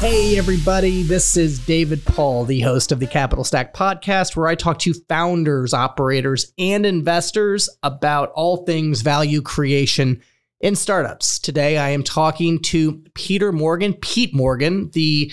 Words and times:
Hey, 0.00 0.38
everybody, 0.38 1.02
this 1.02 1.36
is 1.36 1.58
David 1.58 2.02
Paul, 2.06 2.46
the 2.46 2.60
host 2.60 2.90
of 2.90 3.00
the 3.00 3.06
Capital 3.06 3.44
Stack 3.44 3.74
podcast, 3.74 4.34
where 4.34 4.48
I 4.48 4.54
talk 4.54 4.78
to 4.78 4.94
founders, 4.94 5.74
operators, 5.74 6.54
and 6.56 6.86
investors 6.86 7.68
about 7.82 8.30
all 8.30 8.64
things 8.64 9.02
value 9.02 9.42
creation 9.42 10.22
in 10.58 10.74
startups. 10.74 11.38
Today, 11.38 11.76
I 11.76 11.90
am 11.90 12.02
talking 12.02 12.60
to 12.60 13.04
Peter 13.12 13.52
Morgan, 13.52 13.92
Pete 13.92 14.34
Morgan, 14.34 14.88
the 14.94 15.30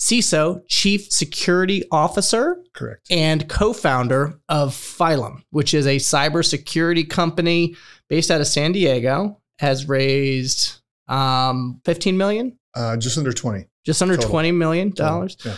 CISO, 0.00 0.62
Chief 0.66 1.12
Security 1.12 1.84
Officer, 1.92 2.64
correct, 2.72 3.10
and 3.10 3.46
co-founder 3.50 4.40
of 4.48 4.72
Phylum, 4.72 5.42
which 5.50 5.74
is 5.74 5.86
a 5.86 5.96
cybersecurity 5.96 7.06
company 7.06 7.76
based 8.08 8.30
out 8.30 8.40
of 8.40 8.46
San 8.46 8.72
Diego, 8.72 9.42
has 9.58 9.86
raised 9.86 10.80
um, 11.06 11.82
15 11.84 12.16
million, 12.16 12.58
uh, 12.74 12.96
just 12.96 13.18
under 13.18 13.34
20 13.34 13.66
just 13.86 14.02
under 14.02 14.16
Total. 14.16 14.30
$20 14.30 14.54
million. 14.54 14.92
Yeah. 14.96 15.56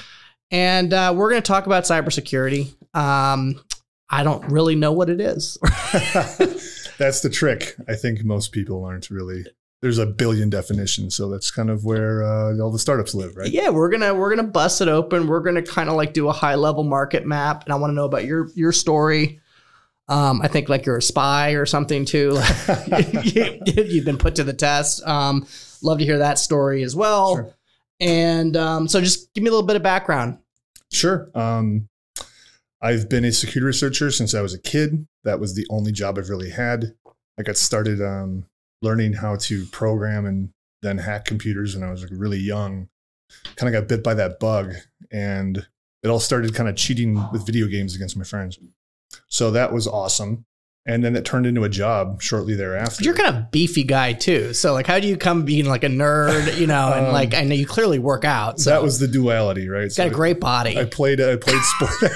And 0.50 0.92
uh, 0.92 1.12
we're 1.16 1.30
going 1.30 1.42
to 1.42 1.46
talk 1.46 1.66
about 1.66 1.84
cybersecurity. 1.84 2.74
Um, 2.94 3.60
I 4.10 4.22
don't 4.22 4.50
really 4.50 4.76
know 4.76 4.92
what 4.92 5.10
it 5.10 5.20
is. 5.20 5.58
that's 6.98 7.20
the 7.20 7.30
trick. 7.32 7.74
I 7.88 7.94
think 7.94 8.22
most 8.24 8.52
people 8.52 8.84
aren't 8.84 9.10
really. 9.10 9.44
There's 9.80 9.98
a 9.98 10.06
billion 10.06 10.50
definitions, 10.50 11.14
so 11.14 11.28
that's 11.28 11.50
kind 11.50 11.70
of 11.70 11.84
where 11.84 12.24
uh, 12.24 12.58
all 12.58 12.70
the 12.72 12.80
startups 12.80 13.14
live, 13.14 13.36
right? 13.36 13.50
Yeah, 13.50 13.68
we're 13.68 13.90
gonna 13.90 14.12
we're 14.12 14.34
gonna 14.34 14.48
bust 14.48 14.80
it 14.80 14.88
open. 14.88 15.28
We're 15.28 15.38
gonna 15.38 15.62
kind 15.62 15.88
of 15.88 15.94
like 15.94 16.14
do 16.14 16.28
a 16.28 16.32
high 16.32 16.56
level 16.56 16.82
market 16.82 17.24
map, 17.24 17.62
and 17.64 17.72
I 17.72 17.76
want 17.76 17.92
to 17.92 17.94
know 17.94 18.06
about 18.06 18.24
your 18.24 18.48
your 18.56 18.72
story. 18.72 19.40
Um, 20.08 20.40
I 20.42 20.48
think 20.48 20.68
like 20.68 20.84
you're 20.84 20.96
a 20.96 21.02
spy 21.02 21.50
or 21.50 21.64
something 21.64 22.06
too. 22.06 22.30
you, 23.22 23.94
have 23.96 24.04
been 24.04 24.18
put 24.18 24.36
to 24.36 24.44
the 24.44 24.54
test. 24.54 25.06
Um, 25.06 25.46
love 25.82 25.98
to 25.98 26.04
hear 26.04 26.18
that 26.18 26.38
story 26.38 26.82
as 26.82 26.96
well. 26.96 27.36
Sure. 27.36 27.54
And 28.00 28.56
um, 28.56 28.88
so 28.88 29.00
just 29.00 29.32
give 29.34 29.42
me 29.42 29.48
a 29.48 29.52
little 29.52 29.66
bit 29.66 29.76
of 29.76 29.82
background. 29.82 30.38
Sure. 30.90 31.30
Um, 31.34 31.88
I've 32.80 33.08
been 33.08 33.24
a 33.24 33.32
security 33.32 33.66
researcher 33.66 34.10
since 34.10 34.34
I 34.34 34.40
was 34.40 34.54
a 34.54 34.58
kid. 34.58 35.06
That 35.24 35.40
was 35.40 35.54
the 35.54 35.66
only 35.68 35.92
job 35.92 36.18
I've 36.18 36.28
really 36.28 36.50
had. 36.50 36.94
I 37.38 37.42
got 37.42 37.56
started 37.56 38.00
um, 38.00 38.46
learning 38.82 39.14
how 39.14 39.36
to 39.36 39.66
program 39.66 40.26
and 40.26 40.50
then 40.82 40.98
hack 40.98 41.24
computers 41.24 41.74
when 41.74 41.86
I 41.86 41.90
was 41.90 42.08
really 42.10 42.38
young. 42.38 42.88
Kind 43.56 43.74
of 43.74 43.80
got 43.80 43.88
bit 43.88 44.02
by 44.02 44.14
that 44.14 44.40
bug, 44.40 44.72
and 45.10 45.66
it 46.02 46.08
all 46.08 46.20
started 46.20 46.54
kind 46.54 46.68
of 46.68 46.76
cheating 46.76 47.22
with 47.30 47.44
video 47.44 47.66
games 47.66 47.94
against 47.94 48.16
my 48.16 48.24
friends. 48.24 48.58
So 49.26 49.50
that 49.50 49.72
was 49.72 49.86
awesome 49.86 50.46
and 50.88 51.04
then 51.04 51.14
it 51.14 51.24
turned 51.26 51.46
into 51.46 51.64
a 51.64 51.68
job 51.68 52.22
shortly 52.22 52.54
thereafter. 52.54 53.04
You're 53.04 53.14
kind 53.14 53.36
of 53.36 53.50
beefy 53.50 53.84
guy 53.84 54.14
too, 54.14 54.54
so 54.54 54.72
like, 54.72 54.86
how 54.86 54.98
do 54.98 55.06
you 55.06 55.18
come 55.18 55.44
being 55.44 55.66
like 55.66 55.84
a 55.84 55.88
nerd, 55.88 56.58
you 56.58 56.66
know, 56.66 56.92
and 56.92 57.06
um, 57.06 57.12
like 57.12 57.34
I 57.34 57.42
know 57.42 57.54
you 57.54 57.66
clearly 57.66 57.98
work 57.98 58.24
out. 58.24 58.58
So 58.58 58.70
that 58.70 58.82
was 58.82 58.98
the 58.98 59.06
duality, 59.06 59.68
right? 59.68 59.92
So 59.92 60.02
got 60.02 60.10
a 60.10 60.14
great 60.14 60.40
body. 60.40 60.78
I 60.78 60.86
played, 60.86 61.20
I 61.20 61.36
played 61.36 61.60
sport. 61.62 62.12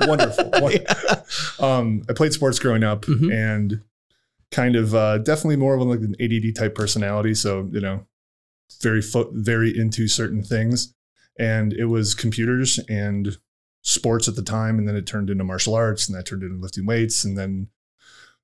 Wonderful. 0.08 0.50
Yeah. 0.64 1.20
Um, 1.60 2.02
I 2.08 2.14
played 2.14 2.32
sports 2.32 2.58
growing 2.58 2.82
up, 2.82 3.02
mm-hmm. 3.02 3.30
and 3.30 3.82
kind 4.50 4.76
of 4.76 4.94
uh, 4.94 5.18
definitely 5.18 5.56
more 5.56 5.74
of 5.74 5.82
like 5.82 6.00
an 6.00 6.16
ADD 6.18 6.56
type 6.56 6.74
personality. 6.74 7.34
So 7.34 7.68
you 7.70 7.80
know, 7.80 8.06
very 8.80 9.02
fo- 9.02 9.30
very 9.32 9.76
into 9.76 10.08
certain 10.08 10.42
things, 10.42 10.94
and 11.38 11.74
it 11.74 11.86
was 11.86 12.14
computers 12.14 12.78
and 12.88 13.36
sports 13.82 14.26
at 14.26 14.34
the 14.34 14.42
time 14.42 14.78
and 14.78 14.88
then 14.88 14.96
it 14.96 15.06
turned 15.06 15.28
into 15.28 15.44
martial 15.44 15.74
arts 15.74 16.08
and 16.08 16.16
that 16.16 16.24
turned 16.24 16.42
into 16.42 16.56
lifting 16.56 16.86
weights 16.86 17.22
and 17.22 17.36
then 17.36 17.68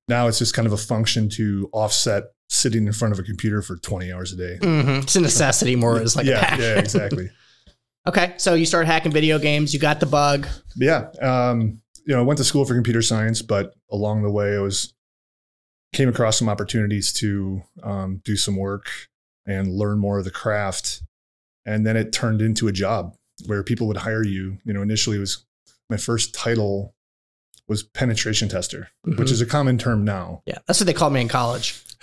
now 0.09 0.29
it's 0.29 0.39
just 0.39 0.55
kind 0.55 0.67
of 0.67 0.73
a 0.73 0.77
function 0.77 1.29
to 1.31 1.69
offset 1.73 2.25
sitting 2.51 2.87
in 2.87 2.93
front 2.93 3.13
of 3.13 3.19
a 3.19 3.23
computer 3.23 3.63
for 3.63 3.77
20 3.77 4.13
hours 4.13 4.33
a 4.33 4.37
day. 4.37 4.59
Mm-hmm. 4.61 5.03
It's 5.03 5.17
a 5.17 5.21
necessity 5.21 5.77
more 5.77 6.01
as 6.01 6.17
like 6.17 6.27
yeah, 6.27 6.57
yeah, 6.59 6.79
exactly. 6.79 7.31
okay, 8.09 8.35
so 8.37 8.55
you 8.55 8.67
started 8.67 8.87
hacking 8.87 9.13
video 9.13 9.39
games. 9.39 9.73
You 9.73 9.81
got 9.81 10.01
the 10.01 10.07
bug. 10.07 10.47
Yeah, 10.77 11.09
um, 11.23 11.81
you 12.05 12.15
know, 12.15 12.21
I 12.21 12.25
went 12.25 12.39
to 12.39 12.45
school 12.45 12.65
for 12.65 12.75
computer 12.75 13.03
science, 13.03 13.41
but 13.41 13.75
along 13.91 14.23
the 14.23 14.31
way, 14.31 14.57
I 14.57 14.61
was 14.61 14.93
came 15.93 16.09
across 16.09 16.39
some 16.39 16.49
opportunities 16.49 17.13
to 17.15 17.63
um, 17.83 18.21
do 18.25 18.37
some 18.37 18.57
work 18.57 18.87
and 19.47 19.75
learn 19.75 19.99
more 19.99 20.19
of 20.19 20.25
the 20.25 20.31
craft, 20.31 21.03
and 21.65 21.87
then 21.87 21.97
it 21.97 22.13
turned 22.13 22.43
into 22.43 22.69
a 22.69 22.73
job 22.73 23.15
where 23.47 23.63
people 23.63 23.87
would 23.87 23.99
hire 23.99 24.25
you. 24.25 24.59
You 24.65 24.73
know, 24.73 24.83
initially 24.83 25.17
it 25.17 25.21
was 25.21 25.47
my 25.89 25.97
first 25.97 26.35
title 26.35 26.95
was 27.71 27.85
penetration 27.85 28.49
tester, 28.49 28.89
mm-hmm. 29.07 29.19
which 29.19 29.31
is 29.31 29.41
a 29.41 29.47
common 29.47 29.79
term 29.79 30.05
now. 30.05 30.43
Yeah, 30.45 30.59
that's 30.67 30.81
what 30.81 30.87
they 30.87 30.93
called 30.93 31.13
me 31.13 31.21
in 31.21 31.29
college. 31.29 31.81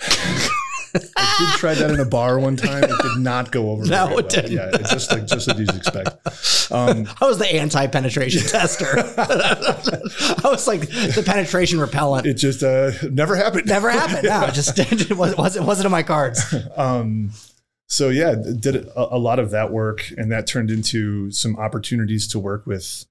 I 0.94 1.36
did 1.38 1.58
try 1.58 1.74
that 1.74 1.90
in 1.90 2.00
a 2.00 2.06
bar 2.06 2.38
one 2.40 2.56
time. 2.56 2.82
It 2.82 3.02
did 3.02 3.18
not 3.18 3.52
go 3.52 3.70
over. 3.70 3.84
No, 3.84 4.08
it 4.08 4.14
well. 4.14 4.22
didn't. 4.26 4.52
Yeah, 4.52 4.70
it's 4.72 4.90
just 4.90 5.12
like 5.12 5.26
just 5.26 5.46
as 5.46 5.58
you'd 5.58 5.68
expect. 5.68 6.72
Um, 6.72 7.06
I 7.20 7.26
was 7.26 7.38
the 7.38 7.46
anti-penetration 7.46 8.42
tester. 8.48 8.86
I 8.96 10.40
was 10.44 10.66
like 10.66 10.80
the 10.88 11.22
penetration 11.24 11.78
repellent. 11.78 12.26
It 12.26 12.34
just 12.34 12.62
uh, 12.62 12.92
never 13.10 13.36
happened. 13.36 13.66
Never 13.66 13.90
happened. 13.90 14.26
No, 14.26 14.44
it 14.44 14.54
just 14.54 14.78
it 14.78 15.12
wasn't 15.14 15.66
wasn't 15.66 15.84
in 15.84 15.92
my 15.92 16.02
cards. 16.02 16.42
Um, 16.74 17.32
so 17.86 18.08
yeah, 18.08 18.34
did 18.34 18.74
a, 18.76 19.16
a, 19.16 19.18
lot 19.18 19.38
of 19.38 19.50
that 19.50 19.70
work, 19.70 20.10
and 20.16 20.32
that 20.32 20.46
turned 20.46 20.70
into 20.70 21.30
some 21.30 21.56
opportunities 21.56 22.26
to 22.28 22.38
work 22.38 22.66
with 22.66 23.04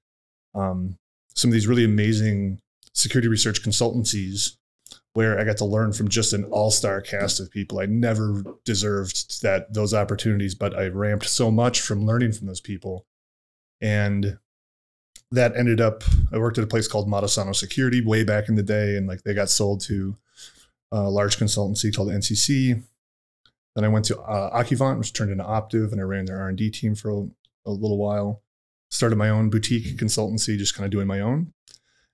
um, 0.56 0.96
some 1.38 1.50
of 1.50 1.52
these 1.52 1.68
really 1.68 1.84
amazing 1.84 2.60
security 2.94 3.28
research 3.28 3.62
consultancies 3.62 4.56
where 5.12 5.38
I 5.38 5.44
got 5.44 5.56
to 5.58 5.64
learn 5.64 5.92
from 5.92 6.08
just 6.08 6.32
an 6.32 6.42
all-star 6.46 7.00
cast 7.00 7.38
of 7.38 7.48
people. 7.48 7.78
I 7.78 7.86
never 7.86 8.42
deserved 8.64 9.40
that 9.42 9.72
those 9.72 9.94
opportunities, 9.94 10.56
but 10.56 10.76
I 10.76 10.88
ramped 10.88 11.28
so 11.28 11.52
much 11.52 11.80
from 11.80 12.04
learning 12.04 12.32
from 12.32 12.48
those 12.48 12.60
people. 12.60 13.06
And 13.80 14.38
that 15.30 15.56
ended 15.56 15.80
up 15.80 16.02
I 16.32 16.38
worked 16.38 16.58
at 16.58 16.64
a 16.64 16.68
place 16.68 16.88
called 16.88 17.08
Matasano 17.08 17.54
Security 17.54 18.04
way 18.04 18.24
back 18.24 18.48
in 18.48 18.56
the 18.56 18.62
day 18.64 18.96
and 18.96 19.06
like 19.06 19.22
they 19.22 19.32
got 19.32 19.48
sold 19.48 19.80
to 19.82 20.16
a 20.90 21.08
large 21.08 21.38
consultancy 21.38 21.94
called 21.94 22.08
NCC. 22.08 22.82
Then 23.76 23.84
I 23.84 23.88
went 23.88 24.06
to 24.06 24.18
uh, 24.18 24.64
which 24.96 25.12
turned 25.12 25.30
into 25.30 25.44
Optiv, 25.44 25.92
and 25.92 26.00
I 26.00 26.04
ran 26.04 26.24
their 26.24 26.40
R&D 26.40 26.70
team 26.70 26.96
for 26.96 27.10
a, 27.10 27.28
a 27.66 27.70
little 27.70 27.98
while 27.98 28.42
started 28.90 29.16
my 29.16 29.28
own 29.28 29.50
boutique 29.50 29.96
consultancy, 29.96 30.56
just 30.56 30.74
kind 30.74 30.84
of 30.84 30.90
doing 30.90 31.06
my 31.06 31.20
own. 31.20 31.52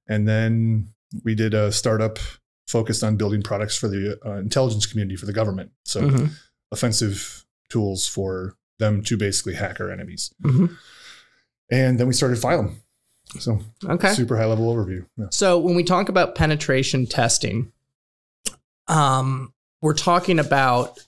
And 0.08 0.28
then 0.28 0.88
we 1.22 1.34
did 1.34 1.54
a 1.54 1.72
startup 1.72 2.18
focused 2.66 3.04
on 3.04 3.16
building 3.16 3.42
products 3.42 3.76
for 3.76 3.88
the 3.88 4.18
uh, 4.24 4.34
intelligence 4.34 4.86
community 4.86 5.16
for 5.16 5.26
the 5.26 5.32
government. 5.32 5.70
So 5.84 6.02
mm-hmm. 6.02 6.26
offensive 6.72 7.44
tools 7.68 8.06
for 8.06 8.56
them 8.78 9.02
to 9.04 9.16
basically 9.16 9.54
hack 9.54 9.80
our 9.80 9.90
enemies. 9.90 10.32
Mm-hmm. 10.42 10.66
And 11.70 11.98
then 11.98 12.06
we 12.06 12.12
started 12.12 12.38
Phylum. 12.38 12.76
So 13.38 13.60
okay. 13.84 14.12
super 14.12 14.36
high 14.36 14.44
level 14.44 14.72
overview. 14.74 15.06
Yeah. 15.16 15.26
So 15.30 15.58
when 15.58 15.74
we 15.74 15.82
talk 15.82 16.08
about 16.08 16.34
penetration 16.34 17.06
testing, 17.06 17.72
um, 18.86 19.52
we're 19.80 19.94
talking 19.94 20.38
about 20.38 20.98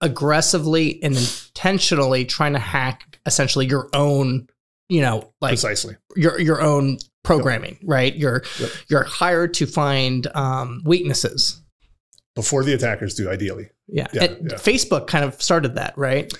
aggressively 0.00 1.02
and 1.02 1.16
intentionally 1.16 2.24
trying 2.24 2.52
to 2.52 2.58
hack 2.58 3.18
essentially 3.26 3.66
your 3.66 3.88
own 3.92 4.48
you 4.88 5.00
know, 5.00 5.32
like 5.40 5.50
precisely 5.50 5.96
your 6.16 6.40
your 6.40 6.60
own 6.60 6.98
programming, 7.22 7.78
yep. 7.80 7.82
right? 7.84 8.16
You're 8.16 8.42
yep. 8.58 8.70
you're 8.88 9.04
hired 9.04 9.54
to 9.54 9.66
find 9.66 10.26
um, 10.34 10.82
weaknesses 10.84 11.60
before 12.34 12.64
the 12.64 12.72
attackers 12.72 13.14
do, 13.14 13.30
ideally. 13.30 13.70
Yeah, 13.86 14.06
yeah, 14.12 14.22
yeah. 14.22 14.56
Facebook 14.56 15.06
kind 15.06 15.24
of 15.24 15.40
started 15.42 15.74
that, 15.76 15.96
right? 15.96 16.32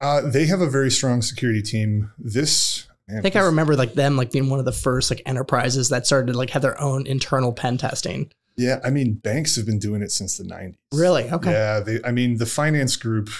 Uh, 0.00 0.22
they 0.22 0.46
have 0.46 0.60
a 0.60 0.68
very 0.68 0.90
strong 0.90 1.22
security 1.22 1.62
team. 1.62 2.10
This 2.18 2.86
Man, 3.10 3.18
I 3.18 3.22
think 3.22 3.36
I 3.36 3.40
remember 3.40 3.76
like 3.76 3.94
them 3.94 4.16
like 4.16 4.30
being 4.30 4.48
one 4.48 4.58
of 4.58 4.64
the 4.64 4.72
first 4.72 5.10
like 5.10 5.22
enterprises 5.26 5.88
that 5.88 6.06
started 6.06 6.32
to 6.32 6.38
like 6.38 6.50
have 6.50 6.62
their 6.62 6.80
own 6.80 7.06
internal 7.06 7.52
pen 7.52 7.76
testing. 7.76 8.30
Yeah, 8.56 8.80
I 8.84 8.90
mean 8.90 9.14
banks 9.14 9.56
have 9.56 9.66
been 9.66 9.78
doing 9.78 10.02
it 10.02 10.12
since 10.12 10.36
the 10.36 10.44
90s. 10.44 10.76
Really? 10.92 11.30
Okay. 11.30 11.50
Yeah, 11.50 11.80
they 11.80 12.00
I 12.04 12.12
mean 12.12 12.36
the 12.36 12.46
finance 12.46 12.96
group 12.96 13.30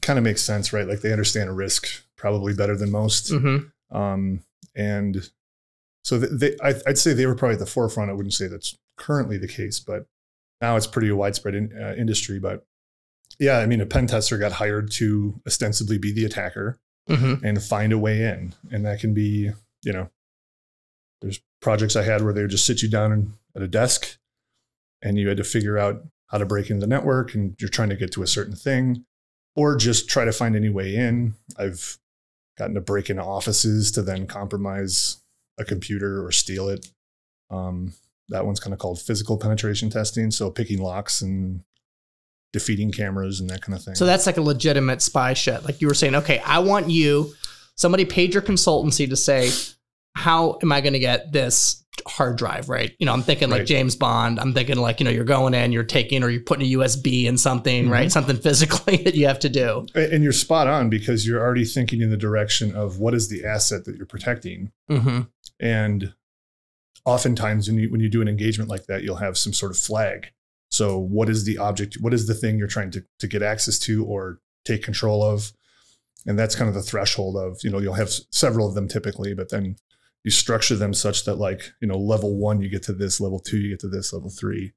kind 0.00 0.18
of 0.18 0.24
makes 0.24 0.42
sense, 0.42 0.72
right? 0.72 0.88
Like 0.88 1.02
they 1.02 1.12
understand 1.12 1.56
risk 1.56 1.88
probably 2.22 2.54
better 2.54 2.76
than 2.76 2.92
most. 2.92 3.32
Mm-hmm. 3.32 3.96
Um, 3.96 4.40
and 4.76 5.28
so 6.04 6.18
they, 6.18 6.56
I, 6.62 6.74
would 6.86 6.96
say 6.96 7.12
they 7.12 7.26
were 7.26 7.34
probably 7.34 7.54
at 7.54 7.58
the 7.58 7.66
forefront. 7.66 8.10
I 8.10 8.14
wouldn't 8.14 8.32
say 8.32 8.46
that's 8.46 8.78
currently 8.96 9.38
the 9.38 9.48
case, 9.48 9.80
but 9.80 10.06
now 10.60 10.76
it's 10.76 10.86
pretty 10.86 11.10
widespread 11.10 11.56
in, 11.56 11.76
uh, 11.76 11.94
industry. 11.98 12.38
But 12.38 12.64
yeah, 13.40 13.58
I 13.58 13.66
mean, 13.66 13.80
a 13.80 13.86
pen 13.86 14.06
tester 14.06 14.38
got 14.38 14.52
hired 14.52 14.92
to 14.92 15.40
ostensibly 15.46 15.98
be 15.98 16.12
the 16.12 16.24
attacker 16.24 16.78
Mm-hmm. 17.08 17.44
and 17.44 17.60
find 17.60 17.92
a 17.92 17.98
way 17.98 18.22
in. 18.22 18.54
And 18.70 18.86
that 18.86 19.00
can 19.00 19.12
be, 19.12 19.50
you 19.82 19.92
know, 19.92 20.08
there's 21.20 21.40
projects 21.60 21.96
I 21.96 22.04
had 22.04 22.22
where 22.22 22.32
they 22.32 22.42
would 22.42 22.52
just 22.52 22.64
sit 22.64 22.80
you 22.80 22.88
down 22.88 23.34
at 23.56 23.60
a 23.60 23.66
desk 23.66 24.18
and 25.02 25.18
you 25.18 25.26
had 25.26 25.38
to 25.38 25.44
figure 25.44 25.76
out 25.76 26.04
how 26.28 26.38
to 26.38 26.46
break 26.46 26.70
into 26.70 26.86
the 26.86 26.86
network 26.86 27.34
and 27.34 27.56
you're 27.58 27.68
trying 27.68 27.88
to 27.88 27.96
get 27.96 28.12
to 28.12 28.22
a 28.22 28.26
certain 28.28 28.54
thing 28.54 29.04
or 29.56 29.74
just 29.74 30.08
try 30.08 30.24
to 30.24 30.30
find 30.30 30.54
any 30.54 30.68
way 30.68 30.94
in. 30.94 31.34
I've 31.58 31.98
gotten 32.56 32.74
to 32.74 32.80
break 32.80 33.10
into 33.10 33.22
offices 33.22 33.90
to 33.92 34.02
then 34.02 34.26
compromise 34.26 35.18
a 35.58 35.64
computer 35.64 36.24
or 36.24 36.32
steal 36.32 36.68
it. 36.68 36.86
Um, 37.50 37.94
that 38.28 38.46
one's 38.46 38.60
kind 38.60 38.72
of 38.72 38.78
called 38.78 39.00
physical 39.00 39.36
penetration 39.36 39.90
testing. 39.90 40.30
So 40.30 40.50
picking 40.50 40.78
locks 40.78 41.22
and 41.22 41.62
defeating 42.52 42.92
cameras 42.92 43.40
and 43.40 43.48
that 43.50 43.62
kind 43.62 43.76
of 43.76 43.84
thing. 43.84 43.94
So 43.94 44.06
that's 44.06 44.26
like 44.26 44.36
a 44.36 44.42
legitimate 44.42 45.02
spy 45.02 45.34
shit. 45.34 45.64
Like 45.64 45.80
you 45.80 45.88
were 45.88 45.94
saying, 45.94 46.14
okay, 46.14 46.38
I 46.40 46.58
want 46.60 46.90
you. 46.90 47.34
Somebody 47.74 48.04
paid 48.04 48.34
your 48.34 48.42
consultancy 48.42 49.08
to 49.08 49.16
say, 49.16 49.50
how 50.14 50.58
am 50.62 50.72
I 50.72 50.80
going 50.80 50.92
to 50.92 50.98
get 50.98 51.32
this 51.32 51.84
hard 52.06 52.36
drive? 52.36 52.68
Right. 52.68 52.92
You 52.98 53.06
know, 53.06 53.12
I'm 53.12 53.22
thinking 53.22 53.50
like 53.50 53.64
James 53.66 53.96
Bond. 53.96 54.38
I'm 54.40 54.52
thinking 54.52 54.76
like 54.76 55.00
you 55.00 55.04
know, 55.04 55.10
you're 55.10 55.24
going 55.24 55.54
in, 55.54 55.72
you're 55.72 55.84
taking, 55.84 56.22
or 56.22 56.30
you're 56.30 56.42
putting 56.42 56.66
a 56.66 56.76
USB 56.78 57.24
in 57.24 57.36
something, 57.38 57.86
Mhm. 57.86 57.90
right? 57.90 58.12
Something 58.12 58.36
physically 58.42 58.98
that 58.98 59.14
you 59.14 59.26
have 59.26 59.38
to 59.40 59.48
do. 59.48 59.86
And 59.94 60.22
you're 60.22 60.32
spot 60.32 60.66
on 60.68 60.90
because 60.90 61.26
you're 61.26 61.40
already 61.40 61.64
thinking 61.64 62.00
in 62.00 62.10
the 62.10 62.16
direction 62.16 62.74
of 62.74 62.98
what 62.98 63.14
is 63.14 63.28
the 63.28 63.44
asset 63.44 63.84
that 63.84 63.96
you're 63.96 64.06
protecting. 64.06 64.72
Mm-hmm. 64.90 65.22
And 65.60 66.14
oftentimes 67.04 67.68
when 67.68 67.78
you 67.78 67.90
when 67.90 68.00
you 68.00 68.08
do 68.08 68.22
an 68.22 68.28
engagement 68.28 68.70
like 68.70 68.86
that, 68.86 69.02
you'll 69.02 69.16
have 69.16 69.36
some 69.38 69.52
sort 69.52 69.72
of 69.72 69.78
flag. 69.78 70.28
So 70.70 70.98
what 70.98 71.28
is 71.28 71.44
the 71.44 71.58
object? 71.58 71.98
What 72.00 72.14
is 72.14 72.26
the 72.26 72.34
thing 72.34 72.58
you're 72.58 72.66
trying 72.68 72.90
to, 72.92 73.04
to 73.18 73.26
get 73.26 73.42
access 73.42 73.78
to 73.80 74.04
or 74.06 74.40
take 74.64 74.82
control 74.82 75.22
of? 75.22 75.52
And 76.24 76.38
that's 76.38 76.54
kind 76.54 76.68
of 76.68 76.74
the 76.74 76.82
threshold 76.82 77.36
of, 77.36 77.58
you 77.62 77.68
know, 77.70 77.78
you'll 77.78 77.94
have 77.94 78.10
several 78.30 78.66
of 78.68 78.74
them 78.74 78.88
typically, 78.88 79.34
but 79.34 79.50
then 79.50 79.76
you 80.24 80.30
structure 80.30 80.76
them 80.76 80.94
such 80.94 81.24
that 81.24 81.36
like, 81.36 81.72
you 81.80 81.88
know, 81.88 81.98
level 81.98 82.36
one, 82.36 82.60
you 82.60 82.68
get 82.68 82.82
to 82.84 82.92
this, 82.92 83.20
level 83.20 83.40
two, 83.40 83.58
you 83.58 83.70
get 83.70 83.80
to 83.80 83.88
this, 83.88 84.12
level 84.12 84.30
three. 84.30 84.72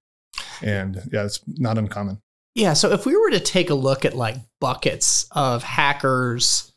And 0.62 1.01
yeah, 1.12 1.25
it's 1.25 1.42
not 1.47 1.77
uncommon. 1.77 2.21
Yeah. 2.56 2.74
So 2.74 2.92
if 2.92 3.06
we 3.06 3.15
were 3.15 3.31
to 3.31 3.39
take 3.39 3.69
a 3.69 3.75
look 3.75 4.06
at 4.06 4.15
like 4.15 4.38
buckets 4.59 5.27
of 5.31 5.62
hackers, 5.62 6.71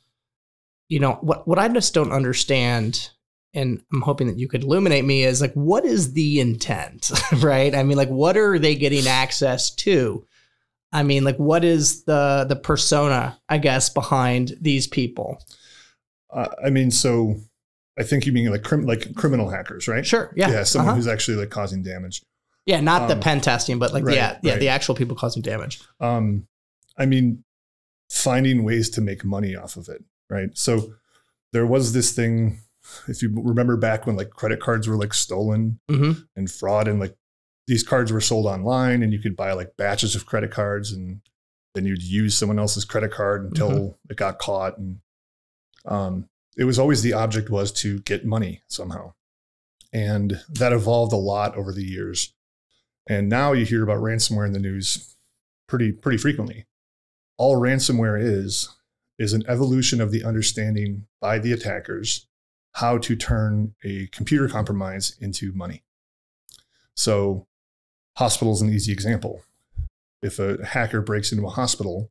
you 0.89 0.99
know, 0.99 1.13
what, 1.21 1.47
what 1.47 1.59
I 1.59 1.69
just 1.69 1.95
don't 1.95 2.13
understand, 2.13 3.11
and 3.55 3.83
I'm 3.93 4.03
hoping 4.03 4.27
that 4.27 4.39
you 4.39 4.49
could 4.49 4.65
illuminate 4.65 5.05
me, 5.05 5.25
is 5.25 5.41
like, 5.41 5.55
what 5.55 5.85
is 5.85 6.13
the 6.13 6.41
intent, 6.41 7.11
right? 7.39 7.75
I 7.75 7.83
mean, 7.83 7.97
like, 7.97 8.09
what 8.09 8.37
are 8.37 8.59
they 8.59 8.75
getting 8.75 9.07
access 9.07 9.71
to? 9.77 10.27
I 10.93 11.03
mean, 11.03 11.23
like, 11.25 11.37
what 11.37 11.65
is 11.65 12.05
the 12.05 12.47
the 12.49 12.57
persona, 12.57 13.39
I 13.49 13.59
guess, 13.59 13.91
behind 13.91 14.57
these 14.61 14.87
people? 14.87 15.43
Uh, 16.31 16.49
I 16.65 16.71
mean, 16.71 16.91
so 16.91 17.37
I 17.99 18.03
think 18.05 18.27
you 18.27 18.33
mean 18.33 18.51
like 18.51 18.63
crim- 18.63 18.87
like 18.87 19.15
criminal 19.17 19.49
hackers, 19.51 19.89
right? 19.89 20.07
Sure. 20.07 20.33
Yeah. 20.37 20.51
Yeah, 20.51 20.63
someone 20.63 20.89
uh-huh. 20.91 20.97
who's 20.97 21.09
actually 21.09 21.37
like 21.39 21.51
causing 21.51 21.83
damage. 21.83 22.23
yeah, 22.67 22.81
not 22.81 23.09
the 23.09 23.15
um, 23.15 23.21
pen 23.21 23.41
testing, 23.41 23.79
but 23.79 23.93
like, 23.93 24.05
right, 24.05 24.15
yeah, 24.15 24.39
yeah, 24.43 24.53
right. 24.53 24.61
the 24.61 24.69
actual 24.69 24.95
people 24.95 25.17
causing 25.17 25.43
damage. 25.43 25.81
Um, 26.01 26.47
I 26.97 27.07
mean, 27.07 27.45
finding 28.11 28.65
ways 28.65 28.91
to 28.91 29.01
make 29.01 29.25
money 29.25 29.57
off 29.57 29.77
of 29.77 29.89
it, 29.89 30.05
right? 30.31 30.51
So 30.55 30.95
there 31.53 31.67
was 31.67 31.93
this 31.93 32.13
thing, 32.13 32.59
if 33.09 33.23
you 33.23 33.33
remember 33.35 33.77
back 33.77 34.07
when 34.07 34.17
like 34.17 34.31
credit 34.31 34.61
cards 34.61 34.87
were 34.89 34.97
like 34.97 35.15
stolen 35.15 35.81
Mm-hmm. 35.91 36.21
and 36.37 36.51
fraud, 36.51 36.89
and 36.89 37.01
like 37.01 37.15
these 37.67 37.83
cards 37.83 38.13
were 38.13 38.21
sold 38.21 38.47
online, 38.47 39.03
and 39.03 39.13
you 39.13 39.19
could 39.19 39.37
buy 39.37 39.53
like 39.53 39.77
batches 39.77 40.15
of 40.15 40.25
credit 40.27 40.51
cards, 40.51 40.93
and 40.93 41.21
then 41.75 41.85
you'd 41.85 42.03
use 42.03 42.37
someone 42.37 42.59
else's 42.59 42.85
credit 42.85 43.11
card 43.11 43.45
until 43.45 43.71
Mm-hmm. 43.71 44.11
it 44.11 44.17
got 44.17 44.39
caught, 44.39 44.79
and 44.79 45.01
um, 45.85 46.29
it 46.59 46.65
was 46.65 46.79
always 46.79 47.03
the 47.03 47.13
object 47.13 47.49
was 47.49 47.71
to 47.71 48.01
get 48.01 48.27
money 48.27 48.63
somehow, 48.67 49.15
and 49.93 50.43
that 50.51 50.73
evolved 50.73 51.13
a 51.13 51.17
lot 51.17 51.57
over 51.57 51.73
the 51.73 51.85
years. 51.85 52.35
And 53.09 53.29
now 53.29 53.53
you 53.53 53.65
hear 53.65 53.85
about 53.85 54.03
ransomware 54.03 54.47
in 54.47 54.53
the 54.53 54.59
news 54.59 55.17
pretty 55.69 55.93
pretty 55.93 56.19
frequently. 56.19 56.67
All 57.39 57.57
ransomware 57.57 58.21
is 58.21 58.75
is 59.19 59.33
an 59.33 59.45
evolution 59.49 60.01
of 60.01 60.11
the 60.11 60.25
understanding 60.25 61.07
by 61.21 61.39
the 61.39 61.53
attackers 61.53 62.27
how 62.75 62.99
to 62.99 63.17
turn 63.17 63.75
a 63.85 64.09
computer 64.09 64.49
compromise 64.49 65.17
into 65.21 65.53
money. 65.53 65.83
So, 66.95 67.47
hospital 68.17 68.53
is 68.53 68.61
an 68.61 68.73
easy 68.73 68.93
example. 68.93 69.43
If 70.23 70.39
a 70.39 70.65
hacker 70.65 71.01
breaks 71.01 71.31
into 71.33 71.47
a 71.47 71.51
hospital 71.51 72.11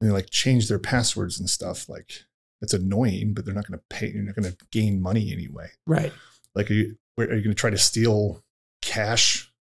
and 0.00 0.08
they 0.08 0.14
like 0.14 0.30
change 0.30 0.68
their 0.68 0.78
passwords 0.78 1.38
and 1.38 1.50
stuff, 1.50 1.88
like 1.88 2.24
it's 2.60 2.72
annoying, 2.74 3.34
but 3.34 3.44
they're 3.44 3.54
not 3.54 3.66
going 3.66 3.78
to 3.78 3.84
pay. 3.88 4.10
You're 4.10 4.22
not 4.24 4.34
going 4.34 4.50
to 4.52 4.56
gain 4.72 5.00
money 5.00 5.32
anyway. 5.32 5.68
Right. 5.86 6.12
Like, 6.54 6.70
are 6.70 6.74
you, 6.74 6.96
are 7.18 7.22
you 7.24 7.28
going 7.42 7.42
to 7.44 7.54
try 7.54 7.70
to 7.70 7.78
steal 7.78 8.42
cash 8.82 9.52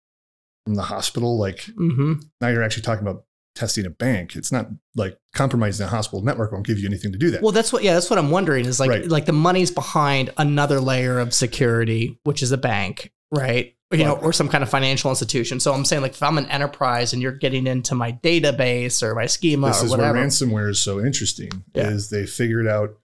from 0.65 0.75
the 0.75 0.83
hospital? 0.83 1.38
Like, 1.38 1.59
Mm-hmm. 1.77 2.13
now 2.41 2.47
you're 2.49 2.63
actually 2.63 2.83
talking 2.83 3.07
about 3.07 3.23
testing 3.55 3.85
a 3.85 3.89
bank. 3.89 4.35
It's 4.35 4.51
not 4.51 4.67
like 4.95 5.17
compromising 5.33 5.85
the 5.85 5.89
hospital 5.89 6.23
network 6.23 6.51
won't 6.51 6.65
give 6.65 6.79
you 6.79 6.88
anything 6.88 7.11
to 7.11 7.17
do 7.17 7.31
that. 7.31 7.41
Well, 7.41 7.51
that's 7.51 7.71
what. 7.73 7.83
Yeah, 7.83 7.94
that's 7.94 8.09
what 8.09 8.19
I'm 8.19 8.29
wondering. 8.31 8.65
Is 8.65 8.79
like 8.79 8.89
Right. 8.89 9.07
like 9.07 9.25
the 9.25 9.31
money's 9.33 9.71
behind 9.71 10.31
another 10.38 10.79
layer 10.79 11.19
of 11.19 11.33
security, 11.33 12.19
which 12.23 12.41
is 12.43 12.51
a 12.51 12.57
bank, 12.57 13.11
right? 13.31 13.75
You 13.89 14.04
know, 14.04 14.16
or 14.18 14.34
some 14.34 14.50
kind 14.50 14.63
of 14.63 14.69
financial 14.69 15.10
institution. 15.10 15.62
So 15.62 15.74
I'm 15.74 15.86
saying, 15.86 16.01
like, 16.01 16.12
if 16.12 16.22
I'm 16.22 16.38
an 16.38 16.48
enterprise 16.48 17.13
and 17.13 17.22
you're 17.22 17.31
getting 17.31 17.68
into 17.68 17.95
my 17.95 18.12
database 18.12 19.01
or 19.01 19.16
my 19.16 19.28
schema 19.28 19.68
this 19.68 19.81
or 19.81 19.86
is 19.86 19.92
whatever, 19.92 20.18
where 20.18 20.28
ransomware 20.28 20.69
is 20.69 20.81
so 20.81 21.00
interesting. 21.00 21.63
Yeah. 21.74 21.92
Is 21.92 22.10
they 22.10 22.25
figured 22.25 22.68
out, 22.68 22.98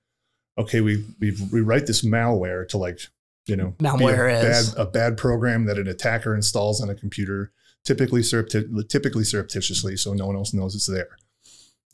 okay, 0.58 0.82
we 0.82 1.06
we 1.22 1.38
we 1.54 1.62
write 1.62 1.88
this 1.88 2.02
malware 2.04 2.68
to 2.68 2.78
like, 2.78 3.00
you 3.48 3.56
know, 3.56 3.76
Malware 3.80 4.30
a 4.30 4.50
is- 4.50 4.72
bad, 4.72 4.88
a 4.88 4.90
bad 4.90 5.18
program 5.18 5.66
that 5.68 5.78
an 5.78 5.88
attacker 5.88 6.36
installs 6.36 6.82
on 6.82 6.90
a 6.90 6.96
computer, 6.96 7.54
typically 7.86 8.20
surrepti- 8.22 8.90
typically 8.90 9.24
surreptitiously, 9.24 9.96
so 9.96 10.14
no 10.14 10.28
one 10.28 10.36
else 10.36 10.54
knows 10.54 10.76
it's 10.76 10.88
there, 10.88 11.18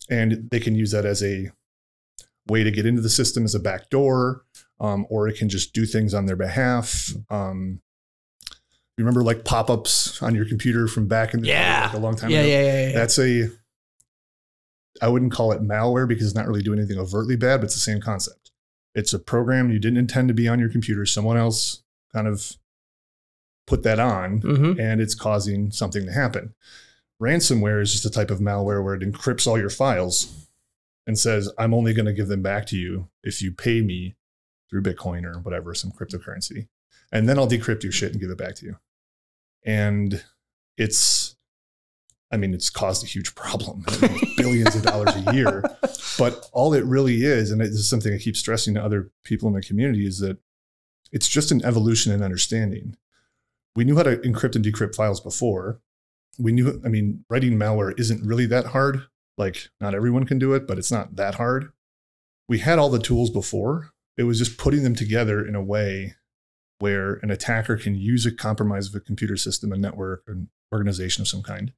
and 0.10 0.50
they 0.50 0.60
can 0.60 0.74
use 0.74 0.90
that 0.90 1.06
as 1.06 1.22
a 1.22 1.52
way 2.48 2.64
to 2.64 2.72
get 2.72 2.88
into 2.88 3.02
the 3.04 3.10
system 3.10 3.46
as 3.46 3.54
a 3.54 3.60
backdoor, 3.60 4.46
um, 4.80 5.06
or 5.12 5.28
it 5.28 5.38
can 5.38 5.48
just 5.48 5.74
do 5.74 5.86
things 5.86 6.16
on 6.16 6.26
their 6.26 6.36
behalf. 6.36 7.12
Um, 7.30 7.82
you 9.00 9.06
remember 9.06 9.24
like 9.24 9.46
pop-ups 9.46 10.22
on 10.22 10.36
your 10.36 10.46
computer 10.46 10.88
from 10.88 11.08
back 11.08 11.34
in 11.34 11.42
the 11.42 11.48
Yeah. 11.48 11.86
like 11.86 11.94
a 11.94 12.00
long 12.00 12.16
time 12.16 12.30
yeah, 12.32 12.40
ago? 12.42 12.48
yeah, 12.50 12.62
yeah, 12.64 12.88
yeah. 12.90 12.94
That's 12.94 13.18
a 13.18 13.50
I 15.02 15.08
wouldn't 15.08 15.32
call 15.32 15.52
it 15.54 15.62
malware 15.62 16.08
because 16.08 16.26
it's 16.26 16.36
not 16.36 16.48
really 16.48 16.62
doing 16.62 16.80
anything 16.80 16.98
overtly 17.00 17.38
bad, 17.38 17.58
but 17.62 17.66
it's 17.66 17.76
the 17.76 17.80
same 17.80 18.02
concept. 18.02 18.52
It's 18.94 19.14
a 19.14 19.20
program 19.20 19.72
you 19.72 19.80
didn't 19.80 19.98
intend 20.00 20.28
to 20.28 20.34
be 20.34 20.48
on 20.48 20.60
your 20.60 20.70
computer. 20.70 21.06
Someone 21.06 21.38
else 21.38 21.84
kind 22.12 22.28
of 22.28 22.58
put 23.66 23.84
that 23.84 24.00
on 24.00 24.42
Mhm. 24.42 24.80
and 24.80 25.00
it's 25.00 25.16
causing 25.16 25.72
something 25.72 26.06
to 26.06 26.12
happen. 26.12 26.54
Ransomware 27.22 27.82
is 27.82 27.92
just 27.92 28.06
a 28.06 28.10
type 28.10 28.32
of 28.32 28.40
malware 28.40 28.84
where 28.84 28.96
it 28.96 29.02
encrypts 29.04 29.46
all 29.48 29.58
your 29.60 29.70
files 29.70 30.48
and 31.08 31.18
says, 31.18 31.50
I'm 31.58 31.74
only 31.74 31.94
going 31.94 32.06
to 32.08 32.14
give 32.14 32.28
them 32.28 32.42
back 32.42 32.66
to 32.68 32.78
you 32.78 33.08
if 33.24 33.42
you 33.42 33.52
pay 33.54 33.82
me 33.82 34.16
through 34.70 34.82
Bitcoin 34.84 35.24
or 35.24 35.40
whatever, 35.40 35.74
some 35.74 35.92
cryptocurrency. 35.92 36.68
And 37.12 37.28
then 37.30 37.38
I'll 37.40 37.48
decrypt 37.48 37.84
your 37.84 37.92
shit 37.92 38.12
and 38.12 38.20
give 38.22 38.30
it 38.32 38.38
back 38.38 38.56
to 38.56 38.66
you. 38.66 38.78
And 39.66 40.24
it's, 40.78 41.36
I 42.32 42.38
mean, 42.38 42.54
it's 42.54 42.70
caused 42.70 43.04
a 43.04 43.08
huge 43.08 43.36
problem, 43.36 43.86
billions 44.38 44.76
of 44.76 44.84
dollars 44.84 45.16
a 45.16 45.34
year. 45.34 45.64
But 46.18 46.50
all 46.54 46.74
it 46.74 46.86
really 46.86 47.24
is, 47.24 47.52
and 47.52 47.62
this 47.62 47.70
is 47.72 47.90
something 47.90 48.14
I 48.14 48.18
keep 48.18 48.38
stressing 48.38 48.74
to 48.76 48.84
other 48.84 49.12
people 49.24 49.48
in 49.48 49.54
my 49.54 49.62
community, 49.62 50.06
is 50.06 50.20
that 50.20 50.38
it's 51.12 51.28
just 51.28 51.52
an 51.52 51.64
evolution 51.66 52.14
in 52.14 52.24
understanding. 52.24 52.96
We 53.76 53.84
knew 53.84 53.96
how 53.96 54.04
to 54.04 54.18
encrypt 54.18 54.56
and 54.56 54.66
decrypt 54.66 54.96
files 54.96 55.20
before. 55.20 55.80
We 56.38 56.52
knew, 56.52 56.82
I 56.86 56.90
mean, 56.90 57.26
writing 57.30 57.54
malware 57.54 57.98
isn't 58.00 58.26
really 58.26 58.46
that 58.48 58.68
hard. 58.68 59.04
Like, 59.38 59.70
not 59.80 59.96
everyone 59.96 60.26
can 60.26 60.40
do 60.40 60.54
it, 60.54 60.68
but 60.68 60.78
it's 60.78 60.92
not 60.92 61.16
that 61.16 61.36
hard. 61.36 61.72
We 62.48 62.60
had 62.60 62.80
all 62.80 62.90
the 62.90 63.00
tools 63.00 63.30
before. 63.30 63.92
It 64.18 64.24
was 64.24 64.38
just 64.38 64.58
putting 64.58 64.84
them 64.84 64.96
together 64.96 65.46
in 65.46 65.56
a 65.56 65.64
way 65.64 66.16
where 66.80 67.16
an 67.22 67.30
attacker 67.30 67.78
can 67.78 67.96
use 67.96 68.26
a 68.26 68.32
compromise 68.32 68.88
of 68.88 68.96
a 68.96 69.00
computer 69.00 69.38
system, 69.38 69.72
a 69.72 69.78
network, 69.78 70.24
an 70.28 70.50
organization 70.74 71.22
of 71.22 71.28
some 71.28 71.44
kind, 71.44 71.74